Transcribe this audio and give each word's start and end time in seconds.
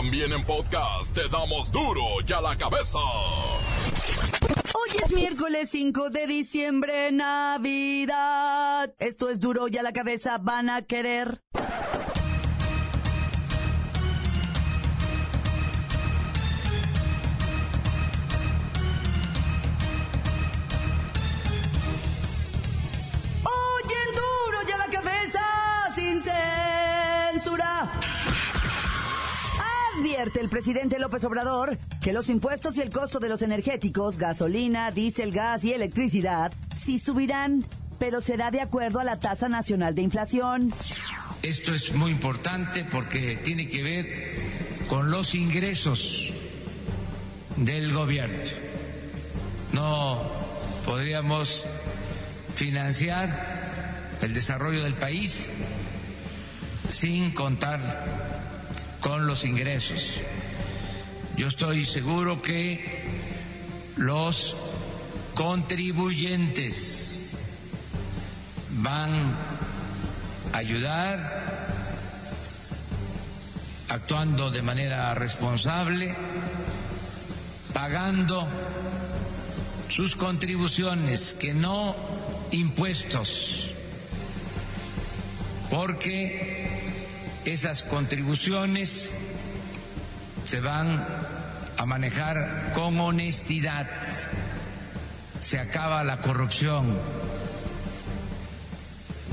También 0.00 0.32
en 0.32 0.42
podcast 0.46 1.14
te 1.14 1.28
damos 1.28 1.70
duro 1.70 2.00
y 2.26 2.32
a 2.32 2.40
la 2.40 2.56
cabeza. 2.56 2.98
Hoy 4.74 4.88
es 5.04 5.12
miércoles 5.12 5.68
5 5.68 6.08
de 6.08 6.26
diciembre, 6.26 7.12
Navidad. 7.12 8.94
Esto 8.98 9.28
es 9.28 9.40
duro 9.40 9.68
y 9.68 9.76
a 9.76 9.82
la 9.82 9.92
cabeza 9.92 10.38
van 10.38 10.70
a 10.70 10.80
querer. 10.80 11.42
El 30.40 30.48
presidente 30.48 30.98
López 30.98 31.22
Obrador 31.24 31.76
que 32.00 32.14
los 32.14 32.30
impuestos 32.30 32.78
y 32.78 32.80
el 32.80 32.88
costo 32.88 33.20
de 33.20 33.28
los 33.28 33.42
energéticos, 33.42 34.16
gasolina, 34.16 34.90
diésel, 34.90 35.32
gas 35.32 35.64
y 35.64 35.74
electricidad, 35.74 36.50
sí 36.74 36.98
subirán, 36.98 37.66
pero 37.98 38.22
será 38.22 38.50
de 38.50 38.62
acuerdo 38.62 39.00
a 39.00 39.04
la 39.04 39.20
tasa 39.20 39.50
nacional 39.50 39.94
de 39.94 40.00
inflación. 40.00 40.72
Esto 41.42 41.74
es 41.74 41.92
muy 41.92 42.10
importante 42.10 42.86
porque 42.90 43.36
tiene 43.44 43.68
que 43.68 43.82
ver 43.82 44.06
con 44.88 45.10
los 45.10 45.34
ingresos 45.34 46.32
del 47.56 47.92
gobierno. 47.92 48.38
No 49.74 50.22
podríamos 50.86 51.66
financiar 52.54 54.16
el 54.22 54.32
desarrollo 54.32 54.84
del 54.84 54.94
país 54.94 55.50
sin 56.88 57.30
contar 57.32 58.19
con 59.00 59.26
los 59.26 59.44
ingresos. 59.44 60.20
Yo 61.36 61.48
estoy 61.48 61.84
seguro 61.84 62.42
que 62.42 63.04
los 63.96 64.56
contribuyentes 65.34 67.38
van 68.70 69.34
a 70.52 70.58
ayudar 70.58 71.40
actuando 73.88 74.50
de 74.50 74.62
manera 74.62 75.14
responsable, 75.14 76.14
pagando 77.72 78.46
sus 79.88 80.16
contribuciones, 80.16 81.36
que 81.38 81.54
no 81.54 81.96
impuestos, 82.52 83.70
porque 85.70 86.79
esas 87.44 87.82
contribuciones 87.82 89.14
se 90.46 90.60
van 90.60 91.06
a 91.76 91.86
manejar 91.86 92.72
con 92.74 92.98
honestidad, 93.00 93.88
se 95.40 95.58
acaba 95.58 96.04
la 96.04 96.20
corrupción. 96.20 96.98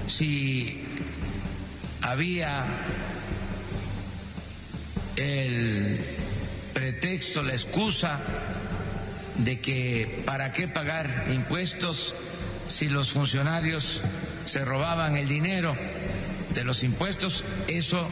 Si 0.07 0.81
había 2.01 2.65
el 5.17 5.99
pretexto, 6.73 7.41
la 7.41 7.53
excusa 7.53 8.19
de 9.39 9.59
que 9.59 10.23
para 10.25 10.53
qué 10.53 10.67
pagar 10.67 11.25
impuestos 11.33 12.15
si 12.67 12.87
los 12.87 13.11
funcionarios 13.11 14.01
se 14.45 14.63
robaban 14.63 15.17
el 15.17 15.27
dinero 15.27 15.75
de 16.53 16.63
los 16.63 16.83
impuestos, 16.83 17.43
eso 17.67 18.07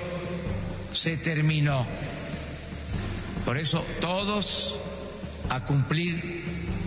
se 0.94 1.18
terminó. 1.18 1.86
Por 3.46 3.58
eso 3.58 3.84
todos 4.02 4.76
a 5.50 5.66
cumplir 5.66 6.44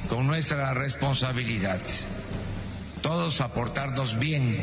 con 0.08 0.26
nuestra 0.26 0.74
responsabilidad, 0.74 1.80
todos 3.02 3.40
a 3.40 3.52
portarnos 3.52 4.18
bien, 4.18 4.56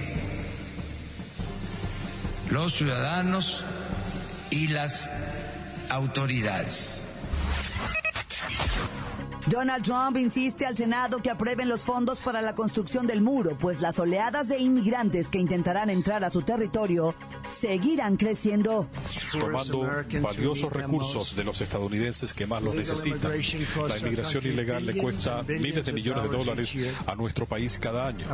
los 2.49 2.73
ciudadanos 2.73 3.63
y 4.49 4.67
las 4.67 5.09
autoridades. 5.89 7.04
Donald 9.47 9.83
Trump 9.83 10.17
insiste 10.17 10.65
al 10.65 10.75
Senado 10.75 11.19
que 11.19 11.29
aprueben 11.29 11.69
los 11.69 11.83
fondos 11.83 12.19
para 12.19 12.41
la 12.41 12.55
construcción 12.55 13.05
del 13.05 13.21
muro, 13.21 13.55
pues 13.59 13.79
las 13.79 13.99
oleadas 13.99 14.47
de 14.47 14.57
inmigrantes 14.57 15.27
que 15.27 15.37
intentarán 15.37 15.91
entrar 15.91 16.23
a 16.23 16.31
su 16.31 16.41
territorio 16.41 17.13
seguirán 17.55 18.17
creciendo. 18.17 18.87
Tomando 19.31 19.89
valiosos 20.21 20.71
recursos 20.71 21.35
de 21.35 21.43
los 21.43 21.61
estadounidenses 21.61 22.33
que 22.33 22.45
más 22.45 22.61
los 22.61 22.75
necesitan. 22.75 23.31
La 23.87 23.97
inmigración 23.97 24.45
ilegal 24.45 24.85
le 24.85 24.97
cuesta 25.01 25.43
miles 25.43 25.85
de 25.85 25.93
millones 25.93 26.23
de 26.23 26.37
dólares 26.37 26.75
a 27.05 27.15
nuestro 27.15 27.45
país 27.45 27.79
cada 27.79 28.07
año. 28.07 28.27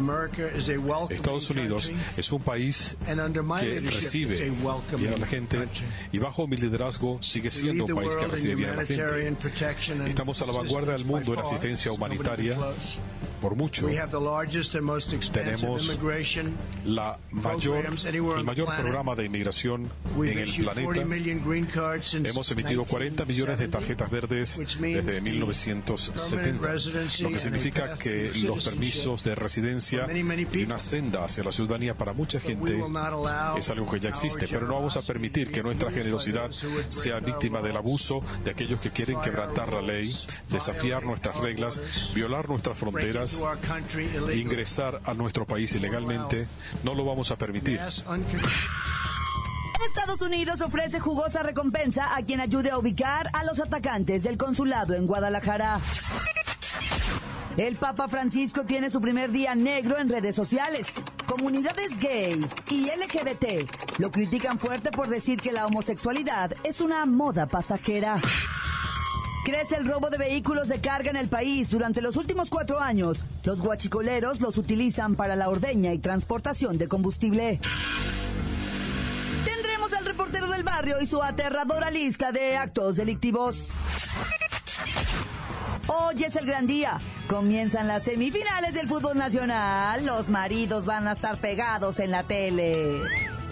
Estados 1.09 1.49
Unidos 1.49 1.91
es 2.17 2.31
un 2.31 2.41
país 2.41 2.97
que 3.05 3.79
recibe 3.81 4.51
bien 4.97 5.13
a 5.13 5.17
la 5.17 5.27
gente 5.27 5.67
y 6.11 6.17
bajo 6.17 6.47
mi 6.47 6.57
liderazgo 6.57 7.21
sigue 7.21 7.51
siendo 7.51 7.85
un 7.85 7.95
país 7.95 8.15
que 8.15 8.27
recibe 8.27 8.55
bien 8.55 8.69
a 8.71 8.75
la 8.75 8.85
gente. 8.85 9.35
Estamos 10.07 10.41
a 10.41 10.45
la 10.45 10.53
vanguardia 10.53 10.93
del 10.93 11.05
mundo 11.05 11.33
en 11.33 11.39
asistencia 11.39 11.91
humanitaria 11.91 12.57
por 13.41 13.55
mucho. 13.55 13.87
Tenemos 15.33 15.99
la 16.85 17.19
mayor, 17.31 17.85
el 18.37 18.43
mayor 18.43 18.67
programa 18.67 19.15
de 19.15 19.25
inmigración 19.25 19.89
en 20.15 20.37
el 20.37 20.55
planeta. 20.55 21.03
Hemos 22.23 22.51
emitido 22.51 22.85
40 22.85 23.25
millones 23.25 23.59
de 23.59 23.67
tarjetas 23.67 24.09
verdes 24.09 24.61
desde 24.79 25.21
1970, 25.21 26.73
lo 27.21 27.29
que 27.29 27.39
significa 27.39 27.97
que 27.97 28.31
los 28.43 28.69
permisos 28.69 29.23
de 29.23 29.35
residencia 29.35 30.07
y 30.53 30.63
una 30.63 30.79
senda 30.79 31.25
hacia 31.25 31.43
la 31.43 31.51
ciudadanía 31.51 31.95
para 31.95 32.13
mucha 32.13 32.39
gente 32.39 32.81
es 33.57 33.69
algo 33.71 33.91
que 33.91 33.99
ya 33.99 34.09
existe, 34.09 34.47
pero 34.47 34.67
no 34.67 34.75
vamos 34.75 34.97
a 34.97 35.01
permitir 35.01 35.51
que 35.51 35.63
nuestra 35.63 35.91
generosidad 35.91 36.51
sea 36.89 37.19
víctima 37.19 37.61
del 37.61 37.75
abuso 37.75 38.21
de 38.45 38.51
aquellos 38.51 38.79
que 38.79 38.91
quieren 38.91 39.19
quebrantar 39.21 39.73
la 39.73 39.81
ley, 39.81 40.15
desafiar 40.49 41.03
nuestras 41.03 41.37
reglas, 41.37 41.81
violar 42.13 42.47
nuestras 42.47 42.77
fronteras 42.77 43.30
ingresar 44.33 45.01
a 45.03 45.13
nuestro 45.13 45.45
país 45.45 45.73
ilegalmente, 45.75 46.47
no 46.83 46.93
lo 46.93 47.05
vamos 47.05 47.31
a 47.31 47.37
permitir. 47.37 47.79
Estados 49.85 50.21
Unidos 50.21 50.61
ofrece 50.61 50.99
jugosa 50.99 51.43
recompensa 51.43 52.15
a 52.15 52.21
quien 52.21 52.39
ayude 52.39 52.69
a 52.69 52.77
ubicar 52.77 53.29
a 53.33 53.43
los 53.43 53.59
atacantes 53.59 54.23
del 54.23 54.37
consulado 54.37 54.93
en 54.93 55.07
Guadalajara. 55.07 55.79
El 57.57 57.75
Papa 57.75 58.07
Francisco 58.07 58.65
tiene 58.65 58.89
su 58.89 59.01
primer 59.01 59.31
día 59.31 59.55
negro 59.55 59.97
en 59.97 60.09
redes 60.09 60.35
sociales. 60.35 60.87
Comunidades 61.25 61.97
gay 61.99 62.39
y 62.69 62.85
LGBT 62.85 63.99
lo 63.99 64.11
critican 64.11 64.57
fuerte 64.57 64.91
por 64.91 65.09
decir 65.09 65.39
que 65.39 65.51
la 65.51 65.65
homosexualidad 65.65 66.53
es 66.63 66.79
una 66.79 67.05
moda 67.05 67.47
pasajera. 67.47 68.21
Crece 69.43 69.75
el 69.75 69.87
robo 69.87 70.11
de 70.11 70.19
vehículos 70.19 70.67
de 70.67 70.79
carga 70.81 71.09
en 71.09 71.15
el 71.15 71.27
país. 71.27 71.71
Durante 71.71 72.01
los 72.01 72.15
últimos 72.15 72.49
cuatro 72.49 72.79
años, 72.79 73.25
los 73.43 73.61
guachicoleros 73.61 74.39
los 74.39 74.57
utilizan 74.57 75.15
para 75.15 75.35
la 75.35 75.49
ordeña 75.49 75.93
y 75.93 75.99
transportación 75.99 76.77
de 76.77 76.87
combustible. 76.87 77.59
Tendremos 79.43 79.93
al 79.93 80.05
reportero 80.05 80.47
del 80.47 80.61
barrio 80.61 81.01
y 81.01 81.07
su 81.07 81.23
aterradora 81.23 81.89
lista 81.89 82.31
de 82.31 82.55
actos 82.55 82.97
delictivos. 82.97 83.69
Hoy 85.87 86.23
es 86.23 86.35
el 86.35 86.45
gran 86.45 86.67
día. 86.67 86.99
Comienzan 87.27 87.87
las 87.87 88.03
semifinales 88.03 88.73
del 88.75 88.87
fútbol 88.87 89.17
nacional. 89.17 90.05
Los 90.05 90.29
maridos 90.29 90.85
van 90.85 91.07
a 91.07 91.13
estar 91.13 91.37
pegados 91.37 91.99
en 91.99 92.11
la 92.11 92.23
tele. 92.23 93.01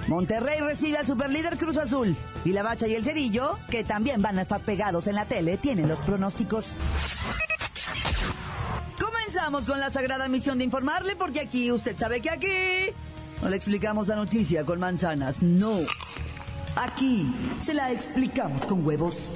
Monterrey 0.10 0.60
recibe 0.60 0.98
al 0.98 1.06
superlíder 1.06 1.56
Cruz 1.56 1.78
Azul. 1.78 2.18
Y 2.44 2.52
la 2.52 2.64
Bacha 2.64 2.88
y 2.88 2.96
el 2.96 3.06
Cerillo, 3.06 3.60
que 3.70 3.84
también 3.84 4.24
van 4.24 4.40
a 4.40 4.42
estar 4.42 4.60
pegados 4.60 5.06
en 5.06 5.14
la 5.14 5.26
tele, 5.26 5.58
tienen 5.58 5.88
los 5.88 6.00
pronósticos. 6.00 6.78
Comenzamos 9.00 9.66
con 9.66 9.80
la 9.80 9.92
sagrada 9.92 10.28
misión 10.28 10.58
de 10.58 10.64
informarle, 10.64 11.16
porque 11.16 11.42
aquí, 11.42 11.72
usted 11.72 11.96
sabe 11.96 12.22
que 12.22 12.32
aquí 12.32 12.48
no 13.42 13.50
le 13.50 13.56
explicamos 13.56 14.08
la 14.08 14.16
noticia 14.16 14.66
con 14.66 14.80
manzanas, 14.80 15.44
no. 15.44 15.82
Aquí 16.76 17.32
se 17.60 17.76
la 17.76 17.92
explicamos 17.92 18.64
con 18.66 18.86
huevos. 18.86 19.36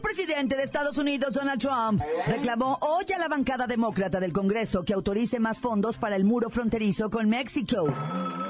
Presidente 0.00 0.56
de 0.56 0.62
Estados 0.62 0.98
Unidos, 0.98 1.34
Donald 1.34 1.60
Trump, 1.60 2.02
reclamó 2.26 2.78
hoy 2.80 3.04
a 3.14 3.18
la 3.18 3.28
bancada 3.28 3.66
demócrata 3.66 4.20
del 4.20 4.32
Congreso 4.32 4.84
que 4.84 4.94
autorice 4.94 5.40
más 5.40 5.60
fondos 5.60 5.98
para 5.98 6.16
el 6.16 6.24
muro 6.24 6.50
fronterizo 6.50 7.10
con 7.10 7.28
México. 7.28 7.86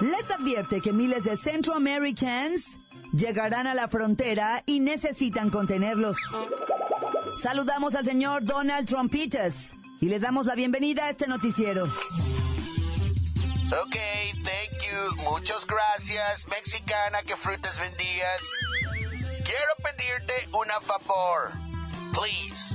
Les 0.00 0.30
advierte 0.30 0.80
que 0.80 0.92
miles 0.92 1.24
de 1.24 1.36
Centroamericans 1.36 2.80
llegarán 3.12 3.66
a 3.66 3.74
la 3.74 3.88
frontera 3.88 4.62
y 4.66 4.80
necesitan 4.80 5.50
contenerlos. 5.50 6.16
Saludamos 7.38 7.94
al 7.94 8.04
señor 8.04 8.44
Donald 8.44 8.86
Trumpitas 8.88 9.76
y 10.00 10.06
le 10.06 10.18
damos 10.18 10.46
la 10.46 10.54
bienvenida 10.54 11.06
a 11.06 11.10
este 11.10 11.26
noticiero. 11.26 11.84
Ok, 13.72 13.96
thank 14.44 14.80
you. 14.80 15.30
Muchas 15.30 15.66
gracias, 15.66 16.46
mexicana, 16.48 17.22
que 17.24 17.36
frutas 17.36 17.80
vendías. 17.80 18.52
Quiero 19.46 19.74
pedirte 19.82 20.48
un 20.52 20.66
favor. 20.82 21.52
Please. 22.12 22.74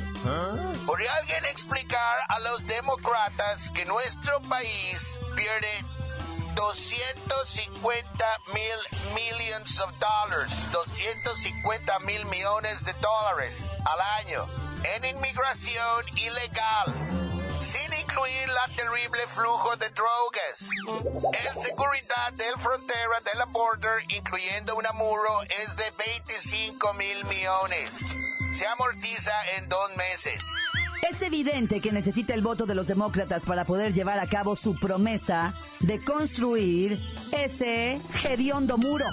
¿Podría 0.85 1.13
alguien 1.15 1.45
explicar 1.45 2.19
a 2.29 2.39
los 2.39 2.65
demócratas 2.65 3.71
que 3.71 3.85
nuestro 3.85 4.41
país 4.43 5.19
pierde 5.35 5.85
250 6.55 8.25
mil 8.53 9.13
millions 9.13 9.79
of 9.81 9.91
dollars, 9.99 10.71
250 10.71 11.99
mil 11.99 12.25
millones 12.25 12.85
de 12.85 12.93
dólares 12.93 13.71
al 13.85 14.01
año 14.25 14.45
en 14.95 15.05
inmigración 15.05 16.05
ilegal, 16.15 16.93
sin 17.59 17.93
incluir 18.11 18.47
la 18.49 18.75
terrible 18.75 19.21
flujo 19.27 19.75
de 19.77 19.89
drogas. 19.89 20.69
El 21.47 21.61
seguridad 21.61 22.33
del 22.33 22.55
frontera 22.59 23.19
de 23.23 23.37
la 23.37 23.45
border, 23.45 24.03
incluyendo 24.09 24.75
un 24.75 24.85
muro, 24.95 25.41
es 25.63 25.75
de 25.75 25.85
25 25.97 26.93
mil 26.95 27.25
millones. 27.25 28.15
Se 28.53 28.67
amortiza 28.67 29.31
en 29.57 29.69
dos 29.69 29.95
meses. 29.95 30.43
Es 31.09 31.21
evidente 31.21 31.81
que 31.81 31.91
necesita 31.91 32.33
el 32.33 32.41
voto 32.41 32.65
de 32.65 32.75
los 32.75 32.87
demócratas 32.87 33.43
para 33.43 33.65
poder 33.65 33.93
llevar 33.93 34.19
a 34.19 34.27
cabo 34.27 34.55
su 34.55 34.75
promesa 34.75 35.53
de 35.79 35.99
construir 36.03 36.99
ese 37.31 37.99
hediondo 38.23 38.77
muro. 38.77 39.05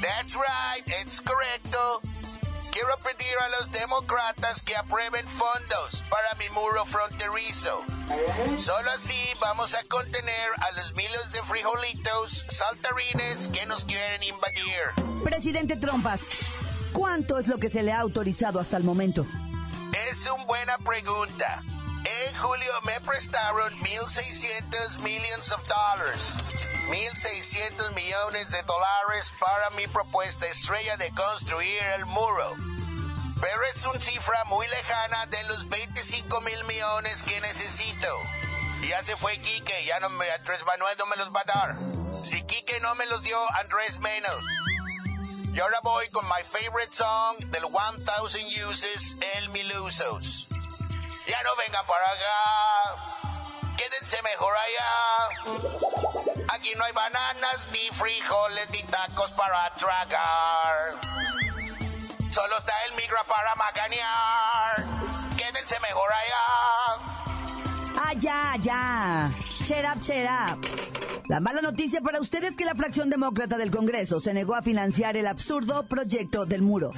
That's 0.00 0.34
right, 0.34 0.86
it's 1.02 1.20
correcto. 1.20 2.00
Quiero 2.72 2.96
pedir 2.98 3.34
a 3.44 3.48
los 3.58 3.72
demócratas 3.72 4.62
que 4.62 4.76
aprueben 4.76 5.26
fondos 5.26 6.04
para 6.08 6.34
mi 6.36 6.48
muro 6.50 6.84
fronterizo. 6.86 7.84
Solo 8.56 8.90
así 8.92 9.18
vamos 9.40 9.74
a 9.74 9.82
contener 9.84 10.50
a 10.58 10.70
los 10.72 10.94
miles 10.94 11.32
de 11.32 11.42
frijolitos 11.42 12.46
saltarines 12.48 13.48
que 13.48 13.66
nos 13.66 13.84
quieren 13.84 14.22
invadir. 14.22 15.24
Presidente 15.24 15.76
Trompas, 15.76 16.28
¿cuánto 16.92 17.38
es 17.38 17.48
lo 17.48 17.58
que 17.58 17.70
se 17.70 17.82
le 17.82 17.92
ha 17.92 18.00
autorizado 18.00 18.60
hasta 18.60 18.76
el 18.76 18.84
momento? 18.84 19.26
Es 20.08 20.28
una 20.30 20.44
buena 20.44 20.78
pregunta. 20.78 21.62
En 22.04 22.36
julio 22.36 22.72
me 22.86 23.00
prestaron 23.00 23.72
1.600 23.80 24.98
millones 25.00 25.50
de 25.50 25.56
dólares. 25.68 26.34
1.600 26.90 27.92
millones 27.94 28.50
de 28.50 28.64
dólares 28.64 29.32
para 29.38 29.70
mi 29.70 29.86
propuesta 29.86 30.48
estrella 30.48 30.96
de 30.96 31.12
construir 31.12 31.80
el 31.94 32.04
muro. 32.04 32.56
Pero 33.40 33.62
es 33.72 33.86
una 33.86 34.00
cifra 34.00 34.42
muy 34.46 34.66
lejana 34.66 35.26
de 35.26 35.40
los 35.44 35.68
25 35.68 36.40
mil 36.40 36.64
millones 36.64 37.22
que 37.22 37.40
necesito. 37.42 38.08
Ya 38.88 39.00
se 39.04 39.16
fue 39.16 39.38
Quique, 39.38 39.84
ya 39.84 40.00
no 40.00 40.10
me, 40.10 40.28
Andrés 40.32 40.66
Manuel 40.66 40.98
no 40.98 41.06
me 41.06 41.16
los 41.16 41.32
va 41.32 41.42
a 41.42 41.44
dar. 41.44 41.76
Si 42.24 42.42
Quique 42.42 42.80
no 42.80 42.92
me 42.96 43.06
los 43.06 43.22
dio, 43.22 43.38
Andrés 43.60 44.00
menos. 44.00 44.44
Y 45.54 45.60
ahora 45.60 45.78
voy 45.84 46.08
con 46.08 46.24
my 46.26 46.42
favorite 46.42 46.92
song 46.92 47.36
del 47.52 47.66
1000 47.70 48.64
Uses, 48.66 49.14
El 49.36 49.48
Milusos. 49.50 50.48
Ya 51.28 51.40
no 51.44 51.54
vengan 51.54 51.86
para 51.86 52.10
acá. 52.10 53.19
Quédense 53.80 54.18
mejor 54.22 54.52
allá. 54.66 54.92
Aquí 56.52 56.70
no 56.76 56.84
hay 56.84 56.92
bananas, 56.92 57.66
ni 57.72 57.88
frijoles, 57.96 58.68
ni 58.72 58.82
tacos 58.82 59.32
para 59.32 59.72
tragar. 59.74 61.00
Solo 62.30 62.58
está 62.58 62.74
el 62.88 62.94
migra 62.96 63.24
para 63.24 63.54
macanear. 63.54 64.84
Quédense 65.34 65.80
mejor 65.80 66.10
allá. 66.12 66.44
Allá, 68.10 68.52
allá. 68.52 69.30
Cheer 69.64 69.86
up, 69.86 70.02
cheer 70.02 70.28
up. 70.28 70.58
La 71.28 71.40
mala 71.40 71.62
noticia 71.62 72.02
para 72.02 72.20
ustedes 72.20 72.50
es 72.50 72.56
que 72.58 72.66
la 72.66 72.74
fracción 72.74 73.08
demócrata 73.08 73.56
del 73.56 73.70
Congreso 73.70 74.20
se 74.20 74.34
negó 74.34 74.56
a 74.56 74.62
financiar 74.62 75.16
el 75.16 75.26
absurdo 75.26 75.86
proyecto 75.86 76.44
del 76.44 76.60
muro. 76.60 76.90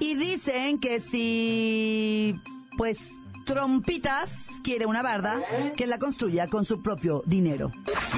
Y 0.00 0.14
dicen 0.14 0.80
que 0.80 0.98
si, 1.00 2.40
pues, 2.78 3.10
Trompitas 3.44 4.46
quiere 4.62 4.86
una 4.86 5.02
barda, 5.02 5.40
que 5.76 5.86
la 5.86 5.98
construya 5.98 6.46
con 6.46 6.64
su 6.64 6.82
propio 6.82 7.22
dinero. 7.26 7.72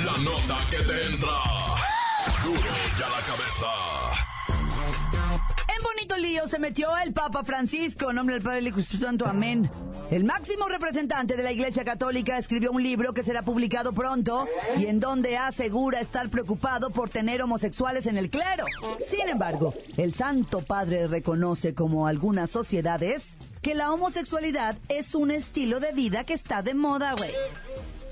La 0.04 0.16
nota 0.18 0.58
que 0.70 0.78
te 0.78 1.06
entra. 1.06 1.28
La 2.98 3.20
cabeza. 3.26 4.03
Bonito 6.04 6.28
lío 6.28 6.46
se 6.46 6.58
metió 6.58 6.88
el 6.98 7.14
Papa 7.14 7.44
Francisco, 7.44 8.12
nombre 8.12 8.34
del 8.34 8.44
Padre 8.44 8.70
Santo, 8.82 9.24
amén. 9.26 9.70
El 10.10 10.24
máximo 10.24 10.68
representante 10.68 11.34
de 11.34 11.42
la 11.42 11.50
Iglesia 11.50 11.82
Católica 11.82 12.36
escribió 12.36 12.72
un 12.72 12.82
libro 12.82 13.14
que 13.14 13.24
será 13.24 13.40
publicado 13.40 13.94
pronto 13.94 14.46
y 14.76 14.84
en 14.84 15.00
donde 15.00 15.38
asegura 15.38 16.00
estar 16.00 16.28
preocupado 16.28 16.90
por 16.90 17.08
tener 17.08 17.40
homosexuales 17.40 18.06
en 18.06 18.18
el 18.18 18.28
clero. 18.28 18.66
Sin 18.98 19.30
embargo, 19.30 19.72
el 19.96 20.12
Santo 20.12 20.60
Padre 20.60 21.06
reconoce 21.08 21.74
como 21.74 22.06
algunas 22.06 22.50
sociedades 22.50 23.38
que 23.62 23.74
la 23.74 23.90
homosexualidad 23.90 24.76
es 24.90 25.14
un 25.14 25.30
estilo 25.30 25.80
de 25.80 25.92
vida 25.92 26.24
que 26.24 26.34
está 26.34 26.60
de 26.60 26.74
moda, 26.74 27.14
güey. 27.16 27.30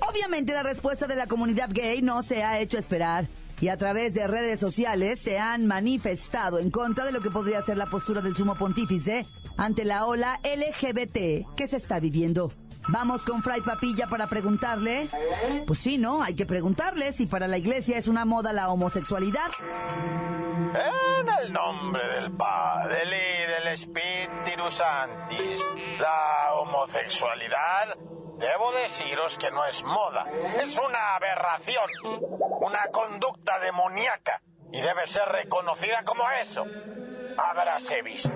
Obviamente 0.09 0.53
la 0.53 0.63
respuesta 0.63 1.05
de 1.05 1.15
la 1.15 1.27
comunidad 1.27 1.69
gay 1.71 2.01
no 2.01 2.23
se 2.23 2.43
ha 2.43 2.59
hecho 2.59 2.79
esperar 2.79 3.27
y 3.63 3.69
a 3.69 3.77
través 3.77 4.13
de 4.13 4.27
redes 4.27 4.59
sociales 4.59 5.21
se 5.21 5.39
han 5.39 5.67
manifestado 5.67 6.59
en 6.59 6.69
contra 6.69 7.05
de 7.05 7.13
lo 7.13 7.21
que 7.21 7.31
podría 7.31 7.61
ser 7.61 7.77
la 7.77 7.85
postura 7.85 8.19
del 8.19 8.35
sumo 8.35 8.55
pontífice 8.55 9.25
ante 9.55 9.85
la 9.85 10.05
ola 10.05 10.41
LGBT 10.43 11.55
que 11.55 11.67
se 11.69 11.77
está 11.77 12.01
viviendo. 12.01 12.51
Vamos 12.89 13.21
con 13.23 13.41
Fray 13.41 13.61
Papilla 13.61 14.07
para 14.07 14.27
preguntarle. 14.27 15.07
Pues 15.65 15.79
sí, 15.79 15.97
¿no? 15.97 16.21
Hay 16.21 16.35
que 16.35 16.45
preguntarle 16.45 17.13
si 17.13 17.25
para 17.25 17.47
la 17.47 17.57
iglesia 17.57 17.97
es 17.97 18.09
una 18.09 18.25
moda 18.25 18.51
la 18.51 18.67
homosexualidad. 18.67 19.49
En 19.61 21.29
el 21.45 21.53
nombre 21.53 22.05
del 22.15 22.33
Padre 22.33 23.03
y 23.05 23.49
del 23.49 23.73
Espíritu 23.73 24.69
Santis, 24.71 25.65
la 26.01 26.53
homosexualidad, 26.55 27.95
debo 28.37 28.71
deciros 28.71 29.37
que 29.37 29.51
no 29.51 29.65
es 29.65 29.83
moda, 29.83 30.25
es 30.61 30.77
una 30.77 31.15
aberración, 31.15 31.85
una 32.61 32.87
conducta 32.91 33.59
demoníaca 33.59 34.41
y 34.71 34.81
debe 34.81 35.05
ser 35.07 35.27
reconocida 35.29 36.03
como 36.03 36.23
eso. 36.31 36.65
Habráse 37.37 38.01
visto. 38.01 38.31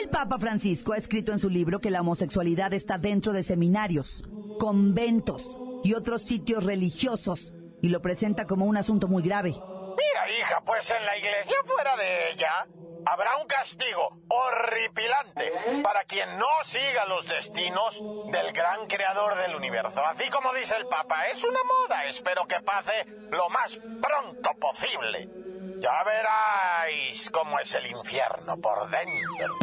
El 0.00 0.10
Papa 0.10 0.38
Francisco 0.38 0.92
ha 0.92 0.96
escrito 0.96 1.32
en 1.32 1.38
su 1.38 1.48
libro 1.48 1.80
que 1.80 1.90
la 1.90 2.00
homosexualidad 2.00 2.72
está 2.74 2.98
dentro 2.98 3.32
de 3.32 3.42
seminarios, 3.42 4.22
conventos 4.58 5.58
y 5.82 5.94
otros 5.94 6.22
sitios 6.22 6.64
religiosos 6.64 7.52
y 7.80 7.88
lo 7.88 8.00
presenta 8.00 8.46
como 8.46 8.66
un 8.66 8.76
asunto 8.76 9.08
muy 9.08 9.22
grave. 9.22 9.50
Mira, 9.50 10.38
hija, 10.40 10.62
pues 10.64 10.90
en 10.90 11.04
la 11.04 11.16
iglesia 11.16 11.56
fuera 11.64 11.96
de 11.96 12.30
ella 12.30 12.66
habrá 13.06 13.36
un 13.38 13.46
castigo 13.46 14.18
horripilante 14.28 15.52
para 15.82 16.04
quien 16.04 16.38
no 16.38 16.46
siga 16.64 17.06
los 17.06 17.26
destinos 17.28 18.02
del 18.32 18.52
gran 18.52 18.86
creador 18.86 19.36
del 19.36 19.56
universo. 19.56 20.04
Así 20.04 20.28
como 20.30 20.52
dice 20.54 20.74
el 20.76 20.86
Papa, 20.86 21.26
es 21.26 21.42
una 21.44 21.60
moda, 21.64 22.04
espero 22.06 22.46
que 22.46 22.60
pase 22.60 22.92
lo 23.30 23.48
más 23.50 23.76
pronto 23.76 24.50
posible. 24.58 25.28
Ya 25.80 26.04
veráis 26.04 27.30
cómo 27.30 27.58
es 27.58 27.74
el 27.74 27.86
infierno 27.86 28.56
por 28.58 28.88
dentro. 28.90 29.56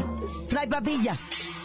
Fray 0.50 0.68
Papilla, 0.68 1.16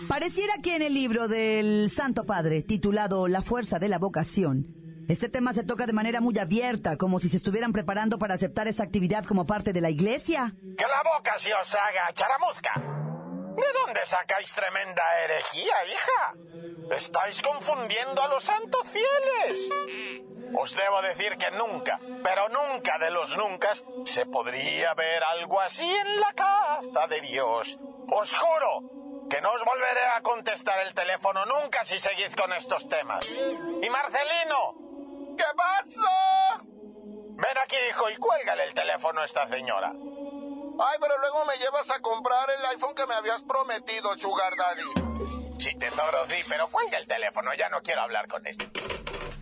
pareciera 0.08 0.54
que 0.62 0.76
en 0.76 0.82
el 0.82 0.94
libro 0.94 1.28
del 1.28 1.90
Santo 1.90 2.24
Padre, 2.24 2.62
titulado 2.62 3.26
La 3.26 3.42
fuerza 3.42 3.78
de 3.78 3.88
la 3.88 3.98
vocación, 3.98 4.83
este 5.08 5.28
tema 5.28 5.52
se 5.52 5.64
toca 5.64 5.86
de 5.86 5.92
manera 5.92 6.20
muy 6.20 6.38
abierta, 6.38 6.96
como 6.96 7.18
si 7.18 7.28
se 7.28 7.36
estuvieran 7.36 7.72
preparando 7.72 8.18
para 8.18 8.34
aceptar 8.34 8.68
esta 8.68 8.82
actividad 8.82 9.24
como 9.24 9.46
parte 9.46 9.72
de 9.72 9.80
la 9.80 9.90
iglesia. 9.90 10.54
Que 10.76 10.84
la 10.84 11.02
boca 11.16 11.38
se 11.38 11.52
os 11.54 11.74
haga 11.74 12.12
charamuzca. 12.14 12.72
¿De 13.56 13.66
dónde 13.84 14.00
sacáis 14.04 14.52
tremenda 14.54 15.02
herejía, 15.24 15.74
hija? 15.86 16.34
Estáis 16.96 17.40
confundiendo 17.42 18.22
a 18.22 18.28
los 18.28 18.44
santos 18.44 18.86
fieles. 18.88 19.70
Os 20.56 20.74
debo 20.74 21.02
decir 21.02 21.36
que 21.36 21.50
nunca, 21.50 21.98
pero 22.22 22.48
nunca 22.48 22.98
de 22.98 23.10
los 23.10 23.36
nunca, 23.36 23.68
se 24.04 24.26
podría 24.26 24.94
ver 24.94 25.22
algo 25.22 25.60
así 25.60 25.84
en 25.84 26.20
la 26.20 26.32
casa 26.32 27.06
de 27.08 27.20
Dios. 27.20 27.78
Os 28.08 28.36
juro 28.36 29.26
que 29.28 29.40
no 29.40 29.52
os 29.52 29.64
volveré 29.64 30.06
a 30.16 30.20
contestar 30.22 30.78
el 30.86 30.94
teléfono 30.94 31.44
nunca 31.46 31.84
si 31.84 31.98
seguís 31.98 32.34
con 32.36 32.52
estos 32.52 32.88
temas. 32.88 33.28
Y 33.28 33.90
Marcelino, 33.90 34.93
¿qué 35.36 35.44
pasa? 35.56 36.62
Ven 36.62 37.58
aquí, 37.62 37.76
hijo, 37.90 38.10
y 38.10 38.16
cuélgale 38.16 38.64
el 38.64 38.74
teléfono 38.74 39.20
a 39.20 39.24
esta 39.24 39.48
señora. 39.48 39.88
Ay, 39.90 40.98
pero 41.00 41.18
luego 41.20 41.44
me 41.46 41.56
llevas 41.58 41.90
a 41.90 42.00
comprar 42.00 42.48
el 42.50 42.66
iPhone 42.66 42.94
que 42.94 43.06
me 43.06 43.14
habías 43.14 43.42
prometido, 43.42 44.16
Sugar 44.18 44.54
Daddy. 44.56 45.04
Sí, 45.58 45.74
te 45.76 45.88
sí, 45.88 46.44
pero 46.48 46.68
cuenta 46.68 46.98
el 46.98 47.06
teléfono, 47.06 47.52
ya 47.54 47.68
no 47.68 47.80
quiero 47.82 48.02
hablar 48.02 48.26
con 48.28 48.46
este. 48.46 48.70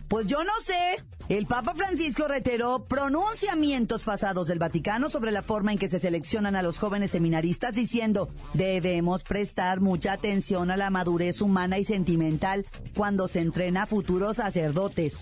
Pues 0.07 0.27
yo 0.27 0.43
no 0.43 0.53
sé. 0.61 1.03
El 1.27 1.47
Papa 1.47 1.73
Francisco 1.73 2.27
reiteró 2.27 2.85
pronunciamientos 2.85 4.03
pasados 4.03 4.47
del 4.47 4.59
Vaticano 4.59 5.09
sobre 5.09 5.31
la 5.31 5.41
forma 5.41 5.71
en 5.71 5.79
que 5.79 5.89
se 5.89 5.99
seleccionan 5.99 6.55
a 6.55 6.61
los 6.61 6.77
jóvenes 6.77 7.11
seminaristas 7.11 7.73
diciendo, 7.73 8.29
debemos 8.53 9.23
prestar 9.23 9.79
mucha 9.79 10.13
atención 10.13 10.69
a 10.69 10.77
la 10.77 10.91
madurez 10.91 11.41
humana 11.41 11.79
y 11.79 11.85
sentimental 11.85 12.67
cuando 12.95 13.27
se 13.27 13.39
entrena 13.39 13.83
a 13.83 13.87
futuros 13.87 14.37
sacerdotes. 14.37 15.17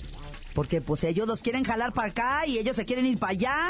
Porque 0.54 0.82
pues 0.82 1.04
ellos 1.04 1.28
los 1.28 1.42
quieren 1.42 1.64
jalar 1.64 1.94
para 1.94 2.10
acá 2.10 2.46
y 2.46 2.58
ellos 2.58 2.76
se 2.76 2.86
quieren 2.86 3.06
ir 3.06 3.18
para 3.18 3.32
allá. 3.32 3.68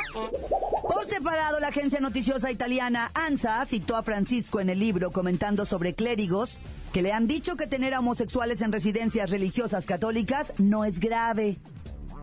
Por 0.82 1.06
separado, 1.06 1.60
la 1.60 1.68
agencia 1.68 2.00
noticiosa 2.00 2.52
italiana 2.52 3.12
ANSA 3.14 3.66
citó 3.66 3.96
a 3.96 4.04
Francisco 4.04 4.60
en 4.60 4.70
el 4.70 4.80
libro 4.80 5.12
comentando 5.12 5.66
sobre 5.66 5.94
clérigos 5.94 6.60
que 6.92 7.02
le 7.02 7.14
han 7.14 7.28
dicho 7.28 7.56
que 7.56 7.68
tener 7.68 7.94
a 7.94 8.00
homosexuales 8.00 8.62
en 8.62 8.72
residencias 8.72 9.30
religiosas 9.30 9.86
católicas 9.86 10.54
no 10.60 10.84
es 10.84 11.00
grave, 11.00 11.58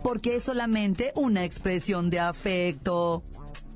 porque 0.02 0.36
es 0.36 0.44
solamente 0.44 1.12
una 1.14 1.44
expresión 1.44 2.10
de 2.10 2.20
afecto. 2.20 3.22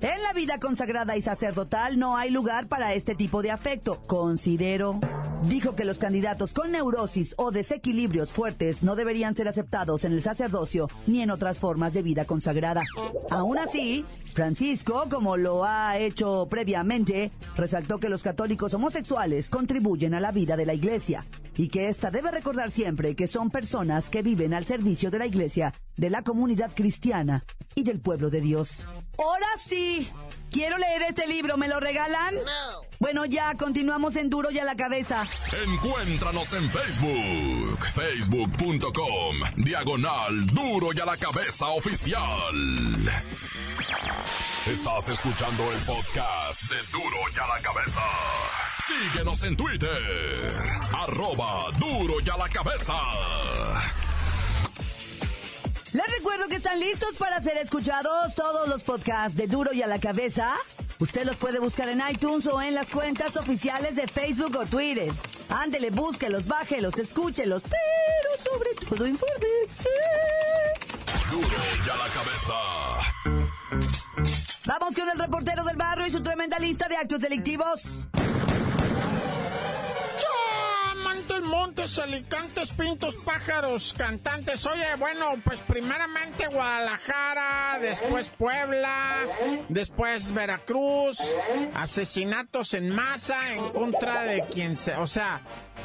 En 0.03 0.21
la 0.21 0.33
vida 0.33 0.59
consagrada 0.59 1.17
y 1.17 1.23
sacerdotal 1.23 1.97
no 1.97 2.17
hay 2.17 2.31
lugar 2.31 2.67
para 2.67 2.93
este 2.93 3.15
tipo 3.15 3.41
de 3.41 3.53
afecto, 3.53 4.03
considero. 4.09 4.99
Dijo 5.45 5.77
que 5.77 5.85
los 5.85 5.99
candidatos 6.01 6.55
con 6.55 6.73
neurosis 6.73 7.35
o 7.39 7.53
desequilibrios 7.53 8.33
fuertes 8.33 8.83
no 8.83 8.97
deberían 8.97 9.37
ser 9.37 9.47
aceptados 9.47 10.05
en 10.05 10.13
el 10.13 10.21
sacerdocio 10.21 10.89
ni 11.07 11.23
en 11.23 11.31
otras 11.31 11.61
formas 11.61 11.95
de 11.95 12.03
vida 12.03 12.25
consagrada. 12.25 12.83
Aún 13.31 13.59
así, 13.59 14.05
Francisco, 14.35 15.05
como 15.09 15.37
lo 15.37 15.65
ha 15.65 15.97
hecho 15.99 16.49
previamente, 16.51 17.31
resaltó 17.57 17.99
que 17.99 18.09
los 18.09 18.25
católicos 18.25 18.75
homosexuales 18.75 19.51
contribuyen 19.51 20.15
a 20.15 20.21
la 20.21 20.33
vida 20.33 20.57
de 20.57 20.67
la 20.67 20.75
iglesia 20.75 21.25
y 21.57 21.69
que 21.69 21.89
ésta 21.89 22.11
debe 22.11 22.31
recordar 22.31 22.71
siempre 22.71 23.15
que 23.15 23.29
son 23.29 23.51
personas 23.51 24.11
que 24.11 24.23
viven 24.23 24.55
al 24.55 24.67
servicio 24.67 25.11
de 25.11 25.19
la 25.19 25.27
iglesia, 25.27 25.75
de 25.97 26.11
la 26.11 26.23
comunidad 26.23 26.73
cristiana 26.75 27.43
y 27.75 27.85
del 27.85 28.01
pueblo 28.01 28.31
de 28.31 28.41
Dios. 28.41 28.87
Ahora 29.19 29.47
sí. 29.59 30.09
Quiero 30.51 30.77
leer 30.77 31.03
este 31.09 31.27
libro, 31.27 31.57
¿me 31.57 31.67
lo 31.67 31.81
regalan? 31.81 32.35
No. 32.35 32.83
Bueno, 33.01 33.25
ya, 33.25 33.55
continuamos 33.55 34.17
en 34.17 34.29
Duro 34.29 34.51
y 34.51 34.59
a 34.59 34.65
la 34.65 34.77
Cabeza. 34.77 35.25
Encuéntranos 35.67 36.53
en 36.53 36.71
Facebook, 36.71 37.79
facebook.com, 37.95 39.37
diagonal 39.57 40.47
Duro 40.47 40.91
y 40.95 41.01
a 41.01 41.07
la 41.07 41.17
Cabeza 41.17 41.69
Oficial. 41.69 42.55
Estás 44.67 45.09
escuchando 45.09 45.73
el 45.73 45.79
podcast 45.81 46.63
de 46.71 46.77
Duro 46.93 47.17
y 47.35 47.39
a 47.39 47.47
la 47.47 47.63
Cabeza. 47.63 48.01
Síguenos 48.87 49.45
en 49.45 49.57
Twitter, 49.57 50.81
arroba 50.93 51.67
Duro 51.79 52.15
y 52.25 52.29
a 52.29 52.37
la 52.37 52.49
Cabeza. 52.49 52.95
Les 55.93 56.17
recuerdo 56.17 56.49
que 56.49 56.57
están 56.57 56.81
listos 56.81 57.15
para 57.17 57.41
ser 57.41 57.59
escuchados 57.59 58.35
todos 58.35 58.69
los 58.69 58.83
podcasts 58.83 59.37
de 59.37 59.47
Duro 59.47 59.73
y 59.73 59.83
a 59.83 59.87
la 59.87 60.01
Cabeza. 60.01 60.57
Usted 60.99 61.25
los 61.25 61.37
puede 61.37 61.61
buscar 61.61 61.89
en 61.91 62.03
iTunes 62.11 62.47
o 62.47 62.61
en 62.61 62.75
las 62.75 62.89
cuentas 62.89 63.37
oficiales 63.37 63.95
de 63.95 64.09
Facebook 64.09 64.57
o 64.57 64.67
Twitter. 64.67 65.13
Ándele, 65.49 65.91
búsquelos, 65.91 66.47
bájelos, 66.47 66.99
escúchelos, 66.99 67.63
pero 67.63 68.43
sobre 68.43 68.75
todo 68.75 69.07
infórmese. 69.07 69.89
Duro 71.31 71.49
y 71.87 71.89
a 71.89 71.97
la 71.97 72.09
Cabeza. 72.15 72.55
Vamos 74.65 74.95
con 74.95 75.09
el 75.09 75.19
reportero 75.19 75.63
del 75.63 75.77
barrio 75.77 76.07
y 76.07 76.11
su 76.11 76.23
tremenda 76.23 76.59
lista 76.59 76.89
de 76.89 76.97
actos 76.97 77.21
delictivos. 77.21 78.09
Montes, 81.41 81.99
Alicantes, 81.99 82.71
Pintos, 82.71 83.17
Pájaros, 83.25 83.95
Cantantes. 83.97 84.67
Oye, 84.67 84.85
bueno, 84.99 85.35
pues 85.45 85.61
primeramente 85.63 86.47
Guadalajara, 86.49 87.79
después 87.81 88.31
Puebla, 88.31 88.95
después 89.69 90.33
Veracruz, 90.33 91.19
asesinatos 91.75 92.75
en 92.75 92.91
masa 92.91 93.55
en 93.55 93.71
contra 93.71 94.23
de 94.23 94.45
quien 94.45 94.77
se... 94.77 94.95
O 94.97 95.07
sea, 95.07 95.41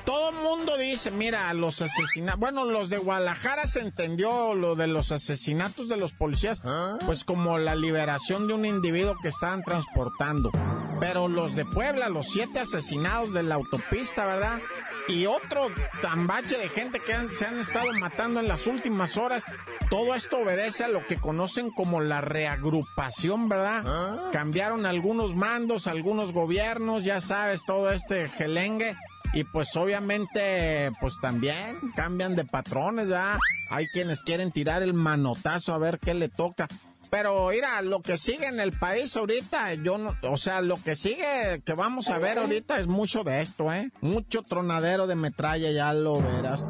todo 0.06 0.32
mundo 0.32 0.78
dice, 0.78 1.12
mira, 1.12 1.54
los 1.54 1.82
asesinatos, 1.82 2.40
bueno, 2.40 2.66
los 2.66 2.90
de 2.90 2.98
Guadalajara 2.98 3.68
se 3.68 3.80
entendió 3.80 4.54
lo 4.54 4.76
de 4.76 4.88
los 4.88 5.12
asesinatos 5.12 5.90
de 5.90 5.98
los 5.98 6.14
policías, 6.14 6.62
pues 7.06 7.24
como 7.24 7.58
la 7.58 7.76
liberación 7.76 8.48
de 8.48 8.54
un 8.54 8.66
individuo 8.66 9.16
que 9.22 9.30
estaban 9.30 9.64
transportando. 9.64 10.52
Pero 11.00 11.28
los 11.28 11.56
de 11.56 11.66
Puebla, 11.66 12.10
los 12.10 12.28
siete 12.32 12.60
asesinados 12.60 13.34
de 13.34 13.44
la 13.44 13.56
autopista, 13.56 14.26
¿verdad? 14.26 14.60
Y 15.08 15.26
otro 15.26 15.70
tambache 16.02 16.58
de 16.58 16.70
gente 16.70 17.00
que 17.00 17.14
se 17.32 17.46
han 17.46 17.60
estado 17.60 17.94
matando 17.94 18.40
en 18.40 18.48
las 18.48 18.68
últimas 18.68 19.18
horas. 19.18 19.46
Todo 19.90 20.16
esto 20.16 20.40
obedece 20.40 20.84
a 20.84 20.90
lo 20.90 21.06
que 21.06 21.16
conocen 21.16 21.72
como 21.72 22.02
la 22.02 22.22
reagrupación, 22.22 23.48
¿verdad? 23.48 23.84
¿Ah? 23.86 24.30
Cambiaron 24.34 24.86
algunos 24.86 25.36
mandos, 25.36 25.88
algunos 25.88 26.34
gobiernos, 26.34 27.04
ya 27.04 27.22
sabes, 27.22 27.62
todo 27.66 27.92
este 27.92 28.28
gelengue 28.28 28.98
y 29.34 29.44
pues 29.44 29.76
obviamente, 29.76 30.92
pues 31.00 31.20
también 31.22 31.78
cambian 31.96 32.36
de 32.36 32.46
patrones, 32.46 33.10
ya. 33.10 33.38
Hay 33.72 33.88
quienes 33.88 34.24
quieren 34.24 34.52
tirar 34.52 34.82
el 34.82 34.94
manotazo 34.94 35.74
a 35.74 35.78
ver 35.78 36.00
qué 36.00 36.14
le 36.14 36.30
toca. 36.30 36.68
Pero 37.10 37.48
mira, 37.50 37.82
lo 37.82 38.02
que 38.02 38.18
sigue 38.18 38.48
en 38.48 38.60
el 38.60 38.74
país 38.74 39.16
ahorita, 39.16 39.74
yo 39.76 39.98
no, 39.98 40.16
o 40.24 40.38
sea, 40.38 40.62
lo 40.62 40.76
que 40.76 40.96
sigue 40.96 41.62
que 41.66 41.74
vamos 41.74 42.10
a 42.10 42.18
ver 42.18 42.38
ahorita 42.38 42.80
es 42.80 42.88
mucho 42.88 43.24
de 43.24 43.42
esto, 43.42 43.72
¿eh? 43.72 43.92
Mucho 44.02 44.44
tronadero 44.44 45.08
de 45.08 45.16
metralla, 45.16 45.72
ya 45.72 45.94
lo 45.94 46.22
verás. 46.22 46.66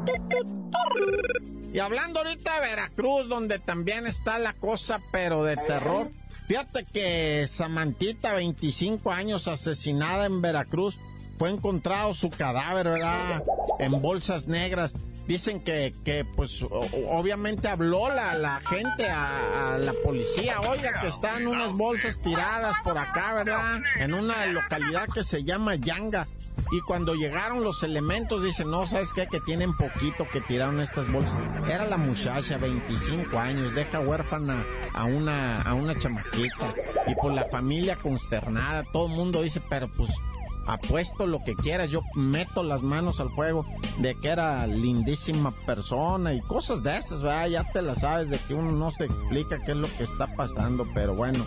Y 1.72 1.80
hablando 1.80 2.20
ahorita 2.20 2.54
de 2.54 2.68
Veracruz, 2.68 3.28
donde 3.28 3.58
también 3.58 4.06
está 4.06 4.38
la 4.38 4.54
cosa, 4.54 5.00
pero 5.12 5.44
de 5.44 5.56
terror. 5.56 6.10
Fíjate 6.46 6.84
que 6.84 7.46
Samantita, 7.46 8.32
25 8.32 9.12
años, 9.12 9.48
asesinada 9.48 10.24
en 10.24 10.40
Veracruz, 10.40 10.98
fue 11.38 11.50
encontrado 11.50 12.14
su 12.14 12.30
cadáver, 12.30 12.88
¿verdad? 12.88 13.44
En 13.78 14.00
bolsas 14.00 14.46
negras. 14.46 14.94
Dicen 15.28 15.60
que, 15.60 15.92
que 16.06 16.24
pues, 16.24 16.64
obviamente 16.70 17.68
habló 17.68 18.10
la, 18.10 18.32
la 18.32 18.60
gente 18.60 19.10
a, 19.10 19.76
la 19.78 19.92
policía. 20.02 20.58
Oiga, 20.62 21.02
que 21.02 21.08
están 21.08 21.46
unas 21.46 21.70
bolsas 21.74 22.18
tiradas 22.18 22.74
por 22.82 22.96
acá, 22.96 23.34
¿verdad? 23.34 23.82
En 23.98 24.14
una 24.14 24.46
localidad 24.46 25.06
que 25.12 25.22
se 25.22 25.44
llama 25.44 25.74
Yanga. 25.74 26.26
Y 26.72 26.80
cuando 26.80 27.14
llegaron 27.14 27.62
los 27.62 27.82
elementos, 27.82 28.42
dicen, 28.42 28.70
no, 28.70 28.86
¿sabes 28.86 29.12
qué? 29.12 29.26
Que 29.26 29.40
tienen 29.40 29.76
poquito 29.76 30.26
que 30.32 30.40
tiraron 30.40 30.80
estas 30.80 31.12
bolsas. 31.12 31.36
Era 31.68 31.84
la 31.86 31.98
muchacha, 31.98 32.56
25 32.56 33.38
años, 33.38 33.74
deja 33.74 34.00
huérfana 34.00 34.64
a 34.94 35.04
una, 35.04 35.60
a 35.60 35.74
una 35.74 35.98
chamaquita. 35.98 36.72
Y 37.06 37.14
por 37.16 37.34
la 37.34 37.44
familia 37.44 37.96
consternada, 37.96 38.82
todo 38.92 39.08
el 39.08 39.12
mundo 39.12 39.42
dice, 39.42 39.60
pero 39.68 39.88
pues 39.88 40.10
apuesto 40.68 41.26
lo 41.26 41.40
que 41.40 41.54
quieras, 41.56 41.90
yo 41.90 42.02
meto 42.14 42.62
las 42.62 42.82
manos 42.82 43.20
al 43.20 43.30
fuego 43.30 43.64
de 43.98 44.14
que 44.14 44.28
era 44.28 44.66
lindísima 44.66 45.50
persona 45.66 46.34
y 46.34 46.40
cosas 46.42 46.82
de 46.82 46.96
esas, 46.96 47.22
¿verdad? 47.22 47.48
ya 47.48 47.64
te 47.64 47.82
las 47.82 48.00
sabes 48.00 48.28
de 48.28 48.38
que 48.38 48.54
uno 48.54 48.72
no 48.72 48.90
se 48.90 49.06
explica 49.06 49.64
qué 49.64 49.72
es 49.72 49.76
lo 49.76 49.88
que 49.96 50.04
está 50.04 50.26
pasando, 50.36 50.86
pero 50.94 51.14
bueno. 51.14 51.44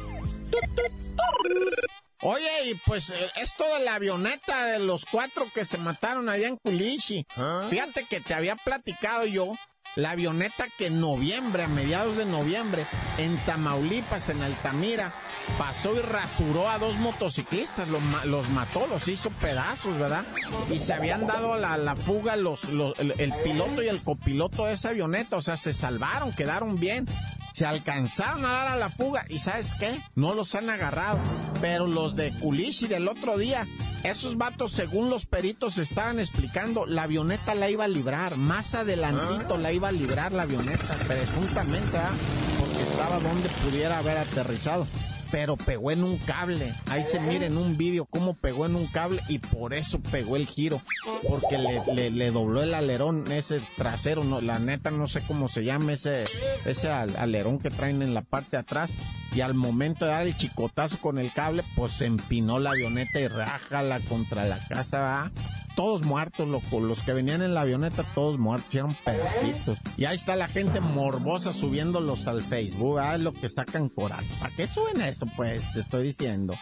Oye, 2.23 2.69
y 2.69 2.75
pues 2.75 3.09
eh, 3.09 3.31
esto 3.35 3.63
de 3.77 3.83
la 3.83 3.95
avioneta 3.95 4.65
de 4.65 4.79
los 4.79 5.05
cuatro 5.05 5.47
que 5.53 5.65
se 5.65 5.77
mataron 5.79 6.29
allá 6.29 6.49
en 6.49 6.57
Culichi. 6.57 7.25
¿Ah? 7.35 7.65
Fíjate 7.69 8.05
que 8.05 8.21
te 8.21 8.35
había 8.35 8.55
platicado 8.55 9.25
yo 9.25 9.53
la 9.95 10.11
avioneta 10.11 10.67
que 10.77 10.87
en 10.87 11.01
noviembre, 11.01 11.63
a 11.63 11.67
mediados 11.67 12.15
de 12.17 12.25
noviembre, 12.25 12.85
en 13.17 13.37
Tamaulipas, 13.45 14.29
en 14.29 14.41
Altamira, 14.41 15.11
pasó 15.57 15.95
y 15.95 15.99
rasuró 15.99 16.69
a 16.69 16.77
dos 16.77 16.95
motociclistas, 16.97 17.87
los, 17.87 18.49
mató, 18.49 18.87
los 18.87 19.07
hizo 19.07 19.29
pedazos, 19.29 19.97
¿verdad? 19.97 20.25
Y 20.69 20.79
se 20.79 20.93
habían 20.93 21.27
dado 21.27 21.57
la, 21.57 21.77
la 21.77 21.95
fuga 21.95 22.35
los, 22.35 22.63
el, 22.65 23.13
el, 23.17 23.33
piloto 23.43 23.83
y 23.83 23.87
el 23.87 24.01
copiloto 24.01 24.65
de 24.65 24.73
esa 24.73 24.89
avioneta, 24.89 25.37
o 25.37 25.41
sea, 25.41 25.57
se 25.57 25.73
salvaron, 25.73 26.33
quedaron 26.33 26.75
bien. 26.75 27.05
Se 27.53 27.65
alcanzaron 27.65 28.45
a 28.45 28.49
dar 28.49 28.67
a 28.69 28.75
la 28.77 28.89
fuga 28.89 29.25
y 29.27 29.39
¿sabes 29.39 29.75
qué? 29.75 29.99
No 30.15 30.33
los 30.33 30.55
han 30.55 30.69
agarrado. 30.69 31.19
Pero 31.59 31.85
los 31.85 32.15
de 32.15 32.33
Culichi 32.39 32.87
del 32.87 33.09
otro 33.09 33.37
día, 33.37 33.67
esos 34.03 34.37
vatos, 34.37 34.71
según 34.71 35.09
los 35.09 35.25
peritos 35.25 35.77
estaban 35.77 36.19
explicando, 36.19 36.85
la 36.85 37.03
avioneta 37.03 37.53
la 37.53 37.69
iba 37.69 37.83
a 37.83 37.89
librar. 37.89 38.37
Más 38.37 38.73
adelantito 38.73 39.57
la 39.57 39.73
iba 39.73 39.89
a 39.89 39.91
librar 39.91 40.31
la 40.31 40.43
avioneta, 40.43 40.95
presuntamente, 41.07 41.97
¿ah? 41.97 42.09
porque 42.57 42.83
estaba 42.83 43.19
donde 43.19 43.49
pudiera 43.49 43.97
haber 43.97 44.17
aterrizado. 44.17 44.87
Pero 45.31 45.55
pegó 45.55 45.91
en 45.91 46.03
un 46.03 46.17
cable. 46.17 46.75
Ahí 46.87 47.03
se 47.03 47.19
mira 47.19 47.45
en 47.45 47.57
un 47.57 47.77
vídeo 47.77 48.05
cómo 48.05 48.33
pegó 48.33 48.65
en 48.65 48.75
un 48.75 48.87
cable 48.87 49.23
y 49.27 49.39
por 49.39 49.73
eso 49.73 49.99
pegó 49.99 50.35
el 50.35 50.45
giro, 50.45 50.81
porque 51.27 51.57
le, 51.57 52.11
le, 52.11 52.31
dobló 52.31 52.61
el 52.61 52.73
alerón, 52.73 53.31
ese 53.31 53.61
trasero, 53.77 54.23
no, 54.23 54.41
la 54.41 54.59
neta 54.59 54.91
no 54.91 55.07
sé 55.07 55.21
cómo 55.21 55.47
se 55.47 55.63
llama 55.63 55.93
ese, 55.93 56.25
ese 56.65 56.89
alerón 56.89 57.59
que 57.59 57.69
traen 57.69 58.01
en 58.01 58.13
la 58.13 58.21
parte 58.21 58.51
de 58.51 58.57
atrás. 58.57 58.93
Y 59.33 59.39
al 59.39 59.53
momento 59.53 60.03
de 60.03 60.11
dar 60.11 60.27
el 60.27 60.35
chicotazo 60.35 60.99
con 60.99 61.17
el 61.17 61.31
cable, 61.31 61.63
pues 61.75 61.93
se 61.93 62.05
empinó 62.05 62.59
la 62.59 62.71
avioneta 62.71 63.19
y 63.19 63.27
rájala 63.29 64.01
contra 64.01 64.43
la 64.43 64.67
casa 64.67 65.31
todos 65.75 66.03
muertos, 66.03 66.47
loco. 66.47 66.79
Los 66.79 67.03
que 67.03 67.13
venían 67.13 67.41
en 67.41 67.53
la 67.53 67.61
avioneta, 67.61 68.03
todos 68.15 68.37
muertos, 68.37 68.73
eran 68.75 68.95
pedacitos. 69.05 69.79
Y 69.97 70.05
ahí 70.05 70.15
está 70.15 70.35
la 70.35 70.47
gente 70.47 70.79
morbosa 70.79 71.53
subiéndolos 71.53 72.27
al 72.27 72.41
Facebook. 72.41 72.99
Ah, 72.99 73.15
es 73.15 73.21
lo 73.21 73.33
que 73.33 73.45
está 73.45 73.65
coral. 73.95 74.25
¿Para 74.39 74.55
qué 74.55 74.67
suben 74.67 75.01
eso, 75.01 75.25
pues? 75.35 75.63
Te 75.73 75.79
estoy 75.79 76.03
diciendo. 76.03 76.53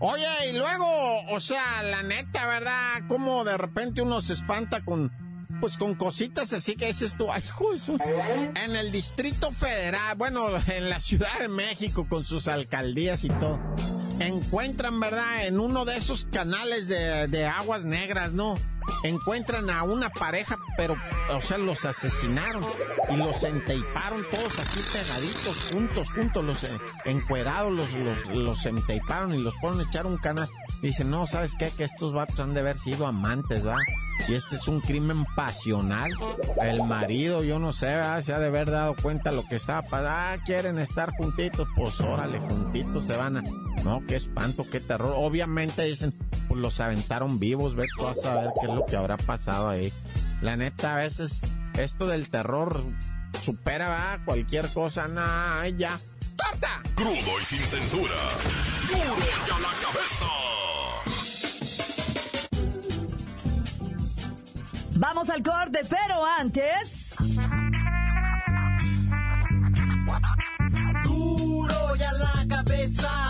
Oye, 0.00 0.26
y 0.50 0.56
luego, 0.56 0.86
o 1.30 1.40
sea, 1.40 1.82
la 1.82 2.02
neta, 2.02 2.46
¿verdad? 2.46 3.06
Como 3.06 3.44
de 3.44 3.58
repente 3.58 4.00
uno 4.00 4.22
se 4.22 4.32
espanta 4.32 4.80
con 4.80 5.12
pues 5.60 5.76
con 5.76 5.94
cositas 5.94 6.54
así 6.54 6.74
que 6.74 6.86
dices 6.86 7.16
tú, 7.18 7.30
ay, 7.30 7.42
eso. 7.74 7.96
En 8.54 8.76
el 8.76 8.90
Distrito 8.92 9.52
Federal, 9.52 10.16
bueno, 10.16 10.48
en 10.68 10.88
la 10.88 11.00
Ciudad 11.00 11.38
de 11.38 11.48
México, 11.48 12.06
con 12.08 12.24
sus 12.24 12.48
alcaldías 12.48 13.24
y 13.24 13.28
todo 13.28 13.60
encuentran, 14.20 15.00
¿verdad? 15.00 15.46
En 15.46 15.58
uno 15.58 15.84
de 15.84 15.96
esos 15.96 16.26
canales 16.26 16.88
de, 16.88 17.46
aguas 17.46 17.84
negras, 17.84 18.32
¿no? 18.32 18.56
Encuentran 19.02 19.70
a 19.70 19.82
una 19.82 20.10
pareja, 20.10 20.58
pero, 20.76 20.96
o 21.30 21.40
sea, 21.40 21.58
los 21.58 21.84
asesinaron 21.84 22.66
y 23.10 23.16
los 23.16 23.42
enteiparon 23.44 24.24
todos 24.30 24.58
así 24.58 24.80
pegaditos, 24.92 25.70
juntos, 25.72 26.10
juntos, 26.10 26.44
los 26.44 26.66
encuerados, 27.04 27.72
los, 27.72 27.92
los, 28.28 28.66
enteiparon 28.66 29.34
y 29.34 29.42
los 29.42 29.54
fueron 29.58 29.80
a 29.80 29.84
echar 29.84 30.06
un 30.06 30.16
canal. 30.16 30.48
Dicen, 30.82 31.10
no, 31.10 31.26
¿sabes 31.26 31.54
qué? 31.58 31.70
Que 31.70 31.84
estos 31.84 32.12
vatos 32.12 32.40
han 32.40 32.54
de 32.54 32.60
haber 32.60 32.76
sido 32.76 33.06
amantes, 33.06 33.66
¿va? 33.66 33.76
Y 34.28 34.34
este 34.34 34.56
es 34.56 34.68
un 34.68 34.80
crimen 34.80 35.24
pasional. 35.34 36.10
El 36.60 36.82
marido, 36.84 37.42
yo 37.42 37.58
no 37.58 37.72
sé, 37.72 37.86
¿verdad? 37.86 38.20
se 38.20 38.34
ha 38.34 38.38
de 38.38 38.46
haber 38.46 38.70
dado 38.70 38.94
cuenta 38.94 39.32
lo 39.32 39.46
que 39.46 39.56
estaba 39.56 39.82
pasando. 39.82 40.10
Ah, 40.10 40.36
quieren 40.44 40.78
estar 40.78 41.10
juntitos, 41.16 41.66
pues 41.76 42.00
órale, 42.00 42.38
juntitos 42.38 43.06
se 43.06 43.16
van 43.16 43.38
a... 43.38 43.42
No, 43.84 44.02
qué 44.06 44.16
espanto, 44.16 44.66
qué 44.70 44.80
terror. 44.80 45.14
Obviamente 45.16 45.84
dicen, 45.84 46.12
pues 46.48 46.60
los 46.60 46.80
aventaron 46.80 47.38
vivos, 47.38 47.74
ve 47.74 47.86
tú 47.96 48.06
a 48.06 48.14
saber 48.14 48.50
qué 48.60 48.66
es 48.66 48.74
lo 48.74 48.86
que 48.86 48.96
habrá 48.96 49.16
pasado 49.16 49.68
ahí. 49.68 49.92
La 50.42 50.56
neta, 50.56 50.94
a 50.94 50.98
veces 50.98 51.42
esto 51.78 52.06
del 52.06 52.28
terror 52.30 52.82
supera 53.42 53.88
¿verdad? 53.88 54.20
cualquier 54.24 54.68
cosa, 54.68 55.08
nada, 55.08 55.68
ya. 55.68 55.98
¡Corta! 56.36 56.82
Crudo 56.94 57.40
y 57.40 57.44
sin 57.44 57.60
censura. 57.60 58.14
¡Duro 58.88 59.16
ya 59.46 59.58
la 59.58 59.70
cabeza! 59.82 60.26
Vamos 64.96 65.30
al 65.30 65.42
corte, 65.42 65.80
pero 65.88 66.26
antes... 66.26 67.14
Duro 71.04 71.96
ya 71.96 72.12
la 72.12 72.56
cabeza, 72.56 73.29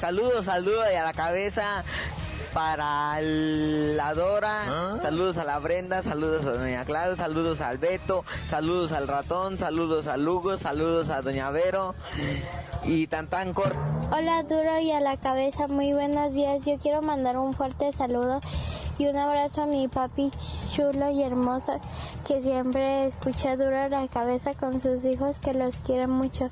Saludos, 0.00 0.44
saludos 0.44 0.86
y 0.92 0.96
a 0.96 1.02
la 1.04 1.12
cabeza 1.12 1.82
para 2.54 3.20
la 3.20 4.14
Dora, 4.14 4.64
¿Ah? 4.66 4.98
saludos 5.02 5.36
a 5.38 5.44
la 5.44 5.58
Brenda, 5.58 6.02
saludos 6.02 6.46
a 6.46 6.52
Doña 6.52 6.84
Clara, 6.84 7.16
saludos 7.16 7.60
al 7.60 7.78
Beto, 7.78 8.24
saludos 8.48 8.92
al 8.92 9.08
ratón, 9.08 9.58
saludos 9.58 10.06
a 10.06 10.16
Lugo, 10.16 10.56
saludos 10.56 11.10
a 11.10 11.20
Doña 11.20 11.50
Vero 11.50 11.94
y 12.84 13.06
tan 13.06 13.26
tan 13.26 13.52
corto. 13.52 13.76
Hola 14.12 14.42
Duro 14.44 14.78
y 14.80 14.92
a 14.92 15.00
la 15.00 15.16
cabeza, 15.18 15.66
muy 15.68 15.92
buenos 15.92 16.32
días. 16.32 16.64
Yo 16.64 16.78
quiero 16.78 17.02
mandar 17.02 17.36
un 17.36 17.52
fuerte 17.52 17.92
saludo 17.92 18.40
y 18.98 19.06
un 19.06 19.16
abrazo 19.16 19.62
a 19.62 19.66
mi 19.66 19.88
papi 19.88 20.30
chulo 20.72 21.10
y 21.10 21.22
hermoso 21.22 21.80
que 22.26 22.40
siempre 22.40 23.06
escucha 23.06 23.56
Duro 23.56 23.82
a 23.82 23.88
la 23.88 24.08
cabeza 24.08 24.54
con 24.54 24.80
sus 24.80 25.04
hijos 25.04 25.38
que 25.38 25.54
los 25.54 25.80
quieren 25.80 26.10
mucho 26.10 26.50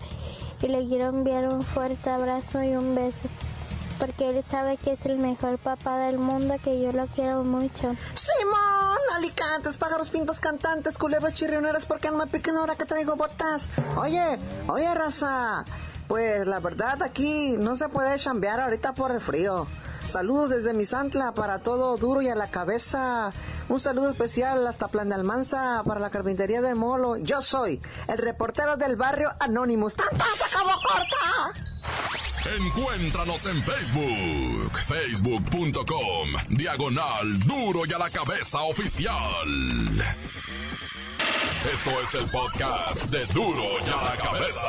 y 0.63 0.69
le 0.69 0.87
quiero 0.87 1.09
enviar 1.09 1.53
un 1.53 1.63
fuerte 1.63 2.11
abrazo 2.11 2.63
y 2.63 2.75
un 2.77 2.95
beso 2.95 3.29
porque 3.99 4.31
él 4.31 4.43
sabe 4.43 4.77
que 4.77 4.93
es 4.93 5.07
el 5.07 5.19
mejor 5.19 5.59
papá 5.59 5.99
del 5.99 6.19
mundo, 6.19 6.55
que 6.63 6.81
yo 6.81 6.93
lo 6.93 7.07
quiero 7.07 7.45
mucho. 7.45 7.95
Simón, 8.15 8.99
alicantes, 9.15 9.77
pájaros 9.77 10.11
pintos 10.11 10.41
cantantes, 10.41 10.99
culebras 10.99 11.35
chirrioneras, 11.35 11.87
porque 11.87 12.11
no 12.11 12.19
me 12.19 12.27
piquen 12.27 12.57
ahora 12.57 12.77
que 12.77 12.85
traigo 12.85 13.17
botas. 13.17 13.71
Oye, 13.97 14.39
oye, 14.69 14.95
raza, 14.95 15.65
pues 16.09 16.47
la 16.47 16.61
verdad 16.61 17.03
aquí 17.03 17.57
no 17.59 17.75
se 17.77 17.89
puede 17.89 18.19
chambear 18.19 18.61
ahorita 18.61 18.95
por 18.95 19.13
el 19.13 19.21
frío. 19.21 19.67
Saludos 20.07 20.51
desde 20.51 20.73
Misantla 20.73 21.33
para 21.33 21.63
todo 21.63 21.97
duro 21.97 22.23
y 22.23 22.29
a 22.29 22.35
la 22.35 22.49
cabeza. 22.49 23.33
Un 23.69 23.81
saludo 23.81 24.11
especial 24.11 24.67
hasta 24.67 24.89
Plan 24.89 25.09
de 25.09 25.17
Almanza 25.17 25.83
para 25.85 26.01
la 26.01 26.11
carpintería 26.11 26.61
de 26.61 26.75
Molo. 26.75 27.17
Yo 27.17 27.43
soy 27.43 27.81
el 28.09 28.19
reportero 28.19 28.77
del 28.77 28.97
barrio 28.97 29.31
Anonymous. 29.41 29.95
¡Tanta 29.95 30.25
se 30.37 30.45
acabó 30.45 30.71
corta! 30.81 31.61
Encuéntranos 32.57 33.45
en 33.47 33.63
Facebook, 33.65 34.79
facebook.com, 34.87 36.29
diagonal 36.51 37.39
duro 37.41 37.85
y 37.85 37.93
a 37.93 37.99
la 37.99 38.09
cabeza 38.09 38.63
oficial. 38.63 39.13
Esto 41.73 41.91
es 42.01 42.15
el 42.15 42.31
podcast 42.31 43.05
de 43.07 43.27
duro 43.27 43.65
y 43.85 43.91
a 43.91 43.97
la 43.97 44.17
cabeza. 44.17 44.69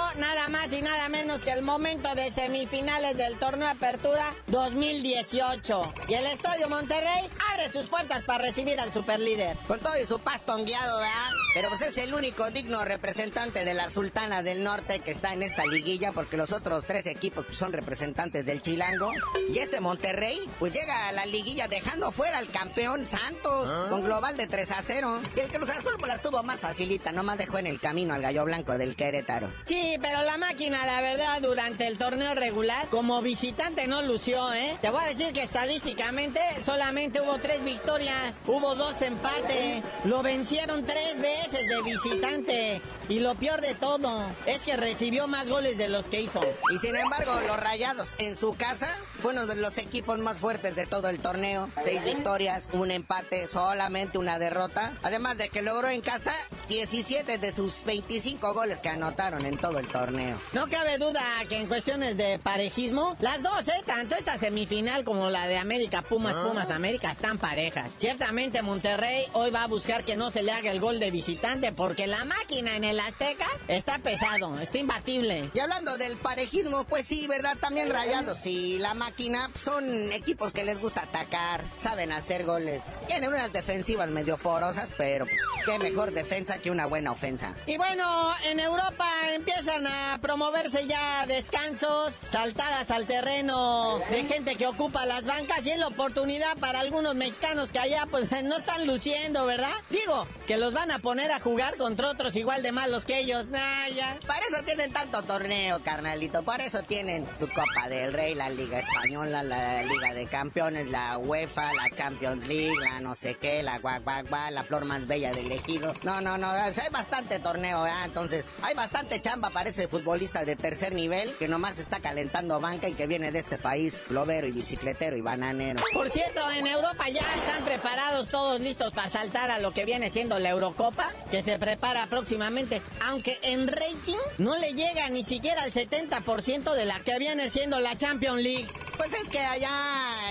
el 1.51 1.63
momento 1.63 2.15
de 2.15 2.31
semifinales 2.31 3.17
del 3.17 3.37
torneo 3.37 3.67
Apertura 3.67 4.23
2018. 4.47 5.93
Y 6.07 6.13
el 6.13 6.25
Estadio 6.25 6.69
Monterrey 6.69 7.29
abre 7.51 7.69
sus 7.71 7.87
puertas 7.87 8.23
para 8.23 8.45
recibir 8.45 8.79
al 8.79 8.93
superlíder. 8.93 9.57
Con 9.67 9.79
todo 9.79 9.99
y 10.01 10.05
su 10.05 10.17
pastón 10.19 10.63
guiado, 10.65 10.97
¿verdad? 10.97 11.31
Pero 11.53 11.67
pues 11.67 11.81
es 11.81 11.97
el 11.97 12.13
único 12.13 12.49
digno 12.49 12.85
representante 12.85 13.65
de 13.65 13.73
la 13.73 13.89
Sultana 13.89 14.41
del 14.41 14.63
Norte 14.63 14.99
que 14.99 15.11
está 15.11 15.33
en 15.33 15.43
esta 15.43 15.65
liguilla 15.65 16.13
porque 16.13 16.37
los 16.37 16.53
otros 16.53 16.85
tres 16.87 17.05
equipos 17.07 17.45
son 17.51 17.73
representantes 17.73 18.45
del 18.45 18.61
Chilango. 18.61 19.11
Y 19.49 19.57
este 19.57 19.81
Monterrey 19.81 20.39
pues 20.59 20.71
llega 20.71 21.09
a 21.09 21.11
la 21.11 21.25
liguilla 21.25 21.67
dejando 21.67 22.13
fuera 22.13 22.37
al 22.37 22.47
campeón 22.47 23.05
Santos 23.05 23.67
¿Ah? 23.67 23.87
con 23.89 24.01
global 24.05 24.37
de 24.37 24.47
3 24.47 24.71
a 24.71 24.81
0. 24.81 25.21
Y 25.35 25.39
el 25.41 25.51
Cruz 25.51 25.69
Azul 25.71 25.95
pues 25.99 26.09
la 26.13 26.19
tuvo 26.19 26.41
más 26.41 26.61
facilita, 26.61 27.11
nomás 27.11 27.37
dejó 27.37 27.57
en 27.57 27.67
el 27.67 27.81
camino 27.81 28.13
al 28.13 28.21
gallo 28.21 28.45
blanco 28.45 28.77
del 28.77 28.95
Querétaro. 28.95 29.51
Sí, 29.65 29.97
pero 30.01 30.23
la 30.23 30.37
máquina, 30.37 30.85
la 30.85 31.01
verdad 31.01 31.41
durante 31.41 31.85
el 31.87 31.97
torneo 31.97 32.33
regular, 32.33 32.87
como 32.87 33.21
visitante 33.21 33.87
no 33.87 34.01
lució, 34.01 34.53
¿eh? 34.53 34.77
Te 34.81 34.89
voy 34.89 35.03
a 35.03 35.07
decir 35.07 35.33
que 35.33 35.43
estadísticamente 35.43 36.39
solamente 36.63 37.19
hubo 37.19 37.37
tres 37.39 37.61
victorias, 37.65 38.37
hubo 38.47 38.73
dos 38.75 39.01
empates, 39.01 39.83
lo 40.05 40.23
vencieron 40.23 40.85
tres 40.85 41.19
veces 41.19 41.40
veces 41.41 41.67
de 41.67 41.81
visitante. 41.81 42.81
Y 43.09 43.19
lo 43.19 43.35
peor 43.35 43.61
de 43.61 43.73
todo 43.73 44.25
es 44.45 44.63
que 44.63 44.77
recibió 44.77 45.27
más 45.27 45.47
goles 45.49 45.77
de 45.77 45.89
los 45.89 46.07
que 46.07 46.21
hizo. 46.21 46.41
Y 46.73 46.77
sin 46.77 46.95
embargo, 46.95 47.33
los 47.47 47.57
Rayados 47.57 48.15
en 48.19 48.37
su 48.37 48.55
casa 48.55 48.95
fue 49.19 49.33
uno 49.33 49.45
de 49.47 49.55
los 49.55 49.77
equipos 49.77 50.19
más 50.19 50.37
fuertes 50.37 50.75
de 50.75 50.85
todo 50.85 51.09
el 51.09 51.19
torneo. 51.19 51.69
Seis 51.83 52.03
victorias, 52.03 52.69
un 52.71 52.91
empate, 52.91 53.47
solamente 53.47 54.17
una 54.17 54.39
derrota. 54.39 54.93
Además 55.03 55.37
de 55.37 55.49
que 55.49 55.61
logró 55.61 55.89
en 55.89 56.01
casa 56.01 56.33
17 56.69 57.37
de 57.37 57.51
sus 57.51 57.83
25 57.83 58.53
goles 58.53 58.79
que 58.79 58.89
anotaron 58.89 59.45
en 59.45 59.57
todo 59.57 59.79
el 59.79 59.87
torneo. 59.87 60.37
No 60.53 60.67
cabe 60.67 60.97
duda 60.97 61.21
que 61.49 61.57
en 61.57 61.67
cuestiones 61.67 62.15
de 62.17 62.39
parejismo, 62.39 63.17
las 63.19 63.43
dos, 63.43 63.67
¿eh? 63.67 63.83
Tanto 63.85 64.15
esta 64.15 64.37
semifinal 64.37 65.03
como 65.03 65.29
la 65.29 65.47
de 65.47 65.57
América 65.57 66.01
Pumas, 66.01 66.35
Pumas 66.47 66.71
América 66.71 67.11
están 67.11 67.37
parejas. 67.37 67.91
Ciertamente 67.97 68.61
Monterrey 68.61 69.25
hoy 69.33 69.51
va 69.51 69.63
a 69.63 69.67
buscar 69.67 70.05
que 70.05 70.15
no 70.15 70.31
se 70.31 70.43
le 70.43 70.51
haga 70.51 70.71
el 70.71 70.79
gol 70.79 70.99
de 70.99 71.11
visitante 71.11 71.30
porque 71.75 72.07
la 72.07 72.25
máquina 72.25 72.75
en 72.75 72.83
el 72.83 72.99
Azteca 72.99 73.47
está 73.67 73.99
pesado, 73.99 74.59
está 74.59 74.77
imbatible. 74.77 75.49
Y 75.53 75.59
hablando 75.59 75.97
del 75.97 76.17
parejismo, 76.17 76.83
pues 76.85 77.05
sí, 77.05 77.27
¿verdad? 77.27 77.57
También 77.59 77.89
rayados 77.89 78.45
y 78.45 78.79
la 78.79 78.93
máquina 78.93 79.49
son 79.55 80.11
equipos 80.11 80.53
que 80.53 80.63
les 80.65 80.79
gusta 80.79 81.03
atacar, 81.03 81.63
saben 81.77 82.11
hacer 82.11 82.45
goles. 82.45 82.83
Tienen 83.07 83.29
unas 83.29 83.53
defensivas 83.53 84.09
medio 84.09 84.37
porosas, 84.37 84.93
pero 84.97 85.25
pues, 85.25 85.41
qué 85.65 85.79
mejor 85.79 86.11
defensa 86.11 86.57
que 86.59 86.71
una 86.71 86.85
buena 86.85 87.11
ofensa. 87.11 87.55
Y 87.65 87.77
bueno, 87.77 88.33
en 88.45 88.59
Europa 88.59 89.07
empiezan 89.33 89.85
a 89.87 90.19
promoverse 90.21 90.87
ya 90.87 91.25
descansos, 91.27 92.13
saltadas 92.29 92.91
al 92.91 93.05
terreno 93.05 93.99
de 94.09 94.23
gente 94.25 94.55
que 94.55 94.67
ocupa 94.67 95.05
las 95.05 95.25
bancas 95.25 95.65
y 95.65 95.71
es 95.71 95.79
la 95.79 95.87
oportunidad 95.87 96.57
para 96.57 96.79
algunos 96.79 97.15
mexicanos 97.15 97.71
que 97.71 97.79
allá 97.79 98.07
pues 98.09 98.29
no 98.43 98.57
están 98.57 98.85
luciendo, 98.87 99.45
¿verdad? 99.45 99.73
Digo, 99.89 100.27
que 100.47 100.57
los 100.57 100.73
van 100.73 100.91
a 100.91 100.99
poner 100.99 101.20
a 101.29 101.39
jugar 101.39 101.77
contra 101.77 102.09
otros 102.09 102.35
igual 102.35 102.63
de 102.63 102.71
malos 102.71 103.05
que 103.05 103.19
ellos. 103.19 103.47
Nah, 103.47 103.87
ya. 103.89 104.17
Para 104.25 104.39
eso 104.45 104.63
tienen 104.63 104.91
tanto 104.91 105.21
torneo, 105.23 105.81
carnalito. 105.83 106.41
Para 106.41 106.65
eso 106.65 106.81
tienen 106.83 107.27
su 107.37 107.47
Copa 107.49 107.89
del 107.89 108.13
Rey, 108.13 108.33
la 108.33 108.49
Liga 108.49 108.79
Española, 108.79 109.43
la 109.43 109.83
Liga 109.83 110.13
de 110.13 110.25
Campeones, 110.25 110.89
la 110.89 111.17
UEFA, 111.17 111.73
la 111.73 111.95
Champions 111.95 112.47
League, 112.47 112.79
la 112.79 112.99
no 113.01 113.13
sé 113.13 113.35
qué, 113.35 113.61
la 113.61 113.79
guac, 113.79 114.03
guac, 114.03 114.29
guac, 114.29 114.51
la 114.51 114.63
flor 114.63 114.85
más 114.85 115.05
bella 115.05 115.31
del 115.31 115.51
ejido. 115.51 115.93
No, 116.03 116.21
no, 116.21 116.37
no, 116.37 116.49
hay 116.49 116.89
bastante 116.91 117.39
torneo, 117.39 117.85
¿eh? 117.85 117.91
Entonces, 118.05 118.51
hay 118.61 118.73
bastante 118.73 119.21
chamba 119.21 119.49
para 119.49 119.69
ese 119.69 119.87
futbolista 119.87 120.45
de 120.45 120.55
tercer 120.55 120.93
nivel 120.93 121.35
que 121.37 121.47
nomás 121.47 121.77
está 121.77 121.99
calentando 121.99 122.59
banca 122.59 122.87
y 122.87 122.93
que 122.93 123.07
viene 123.07 123.31
de 123.31 123.39
este 123.39 123.57
país, 123.57 124.01
globero 124.09 124.47
y 124.47 124.51
bicicletero 124.51 125.17
y 125.17 125.21
bananero. 125.21 125.83
Por 125.93 126.09
cierto, 126.09 126.49
en 126.51 126.67
Europa 126.67 127.09
ya 127.09 127.21
están 127.35 127.63
preparados 127.65 128.29
todos 128.29 128.61
listos 128.61 128.93
para 128.93 129.09
saltar 129.09 129.51
a 129.51 129.59
lo 129.59 129.73
que 129.73 129.85
viene 129.85 130.09
siendo 130.09 130.39
la 130.39 130.49
Eurocopa, 130.49 131.10
que 131.29 131.41
se 131.41 131.57
prepara 131.57 132.07
próximamente, 132.07 132.81
aunque 133.07 133.39
en 133.41 133.67
rating 133.67 134.17
no 134.37 134.57
le 134.57 134.73
llega 134.73 135.09
ni 135.09 135.23
siquiera 135.23 135.63
al 135.63 135.71
70% 135.71 136.73
de 136.73 136.85
la 136.85 136.99
que 137.01 137.17
viene 137.19 137.49
siendo 137.49 137.79
la 137.79 137.97
Champions 137.97 138.41
League. 138.41 138.67
Pues 138.97 139.13
es 139.13 139.29
que 139.29 139.39
allá 139.39 139.71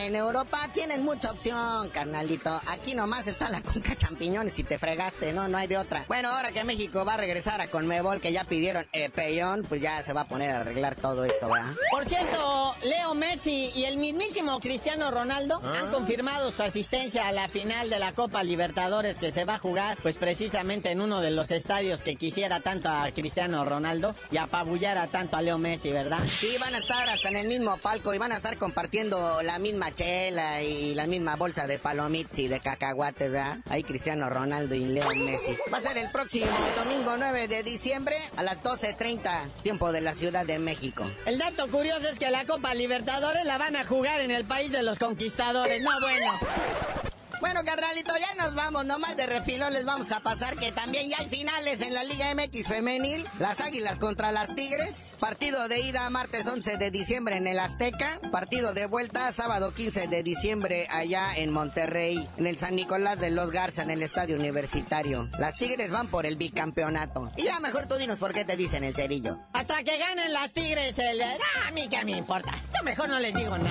en 0.06 0.16
Europa 0.16 0.68
tienen 0.72 1.02
mucha 1.02 1.30
opción, 1.30 1.88
carnalito. 1.90 2.60
Aquí 2.68 2.94
nomás 2.94 3.26
está 3.26 3.48
la 3.48 3.60
conca 3.60 3.96
champiñones 3.96 4.58
y 4.58 4.64
te 4.64 4.78
fregaste, 4.78 5.32
no, 5.32 5.48
no 5.48 5.58
hay 5.58 5.66
de 5.66 5.78
otra. 5.78 6.04
Bueno, 6.08 6.30
ahora 6.30 6.52
que 6.52 6.64
México 6.64 7.04
va 7.04 7.14
a 7.14 7.16
regresar 7.16 7.60
a 7.60 7.68
Conmebol, 7.68 8.20
que 8.20 8.32
ya 8.32 8.44
pidieron 8.44 8.86
eh, 8.92 9.10
peyón, 9.10 9.64
pues 9.68 9.80
ya 9.80 10.02
se 10.02 10.12
va 10.12 10.22
a 10.22 10.24
poner 10.28 10.50
a 10.50 10.60
arreglar 10.60 10.96
todo 10.96 11.24
esto, 11.24 11.48
¿verdad? 11.48 11.74
Por 11.90 12.06
cierto, 12.08 12.74
Leo 12.82 13.14
Messi 13.14 13.70
y 13.74 13.84
el 13.84 13.98
mismísimo 13.98 14.58
Cristiano 14.60 15.10
Ronaldo 15.10 15.60
han 15.64 15.88
ah. 15.88 15.90
confirmado 15.90 16.50
su 16.50 16.62
asistencia 16.62 17.28
a 17.28 17.32
la 17.32 17.48
final 17.48 17.90
de 17.90 17.98
la 17.98 18.12
Copa 18.12 18.42
Libertadores 18.42 19.18
que 19.18 19.32
se 19.32 19.44
va 19.44 19.56
a 19.56 19.58
jugar, 19.58 19.98
pues 20.02 20.16
precisamente 20.16 20.90
en 20.90 21.00
uno 21.00 21.20
de 21.20 21.30
los 21.30 21.50
estadios 21.50 22.02
que 22.02 22.16
quisiera 22.16 22.60
tanto 22.60 22.88
a 22.88 23.10
Cristiano 23.12 23.64
Ronaldo 23.64 24.14
y 24.30 24.38
apabullara 24.38 25.08
tanto 25.08 25.36
a 25.36 25.42
Leo 25.42 25.58
Messi, 25.58 25.90
¿verdad? 25.90 26.20
Sí, 26.26 26.56
van 26.58 26.74
a 26.74 26.78
estar 26.78 27.08
hasta 27.08 27.28
en 27.28 27.36
el 27.36 27.48
mismo 27.48 27.76
palco 27.78 28.14
y 28.14 28.18
van 28.18 28.32
a 28.32 28.36
estar 28.36 28.56
compartiendo 28.56 29.42
la 29.42 29.58
chela 29.90 30.62
y 30.62 30.94
la 30.94 31.06
misma 31.06 31.36
bolsa 31.36 31.66
de 31.66 31.78
palomitas 31.78 32.38
y 32.38 32.48
de 32.48 32.60
cacahuates, 32.60 33.30
¿verdad? 33.30 33.58
Ahí 33.68 33.82
Cristiano 33.82 34.28
Ronaldo 34.28 34.74
y 34.74 34.84
Leo 34.84 35.08
Messi. 35.14 35.56
Va 35.72 35.78
a 35.78 35.80
ser 35.80 35.98
el 35.98 36.10
próximo 36.10 36.46
domingo 36.76 37.16
9 37.16 37.48
de 37.48 37.62
diciembre 37.62 38.16
a 38.36 38.42
las 38.42 38.62
12.30, 38.62 39.48
tiempo 39.62 39.92
de 39.92 40.00
la 40.00 40.14
Ciudad 40.14 40.46
de 40.46 40.58
México. 40.58 41.04
El 41.26 41.38
dato 41.38 41.68
curioso 41.68 42.08
es 42.08 42.18
que 42.18 42.30
la 42.30 42.44
Copa 42.46 42.74
Libertadores 42.74 43.44
la 43.44 43.58
van 43.58 43.76
a 43.76 43.84
jugar 43.84 44.20
en 44.20 44.30
el 44.30 44.44
país 44.44 44.72
de 44.72 44.82
los 44.82 44.98
conquistadores. 44.98 45.82
No, 45.82 45.90
bueno. 46.00 47.09
Bueno, 47.40 47.64
carnalito, 47.64 48.12
ya 48.18 48.42
nos 48.42 48.54
vamos. 48.54 48.84
Nomás 48.84 49.16
de 49.16 49.26
refilón 49.26 49.72
les 49.72 49.86
vamos 49.86 50.12
a 50.12 50.20
pasar 50.20 50.56
que 50.58 50.72
también 50.72 51.08
ya 51.08 51.18
hay 51.20 51.28
finales 51.28 51.80
en 51.80 51.94
la 51.94 52.04
Liga 52.04 52.34
MX 52.34 52.68
Femenil. 52.68 53.26
Las 53.38 53.60
Águilas 53.60 53.98
contra 53.98 54.30
las 54.30 54.54
Tigres. 54.54 55.16
Partido 55.18 55.66
de 55.68 55.80
ida 55.80 56.08
martes 56.10 56.46
11 56.46 56.76
de 56.76 56.90
diciembre 56.90 57.36
en 57.36 57.46
el 57.46 57.58
Azteca. 57.58 58.20
Partido 58.30 58.74
de 58.74 58.86
vuelta 58.86 59.32
sábado 59.32 59.72
15 59.72 60.08
de 60.08 60.22
diciembre 60.22 60.86
allá 60.90 61.34
en 61.34 61.50
Monterrey. 61.50 62.28
En 62.36 62.46
el 62.46 62.58
San 62.58 62.76
Nicolás 62.76 63.18
de 63.18 63.30
los 63.30 63.52
Garza 63.52 63.82
en 63.82 63.90
el 63.90 64.02
Estadio 64.02 64.36
Universitario. 64.36 65.28
Las 65.38 65.56
Tigres 65.56 65.90
van 65.90 66.08
por 66.08 66.26
el 66.26 66.36
bicampeonato. 66.36 67.30
Y 67.36 67.44
ya 67.44 67.58
mejor 67.60 67.86
tú 67.86 67.96
dinos 67.96 68.18
por 68.18 68.34
qué 68.34 68.44
te 68.44 68.56
dicen 68.56 68.84
el 68.84 68.94
cerillo. 68.94 69.38
Hasta 69.54 69.82
que 69.82 69.96
ganen 69.96 70.32
las 70.32 70.52
Tigres 70.52 70.98
el... 70.98 71.22
Ah, 71.22 71.68
a 71.68 71.70
mí 71.70 71.88
que 71.88 72.04
me 72.04 72.12
importa. 72.12 72.52
Yo 72.76 72.84
mejor 72.84 73.08
no 73.08 73.18
les 73.18 73.34
digo 73.34 73.56
nada. 73.56 73.70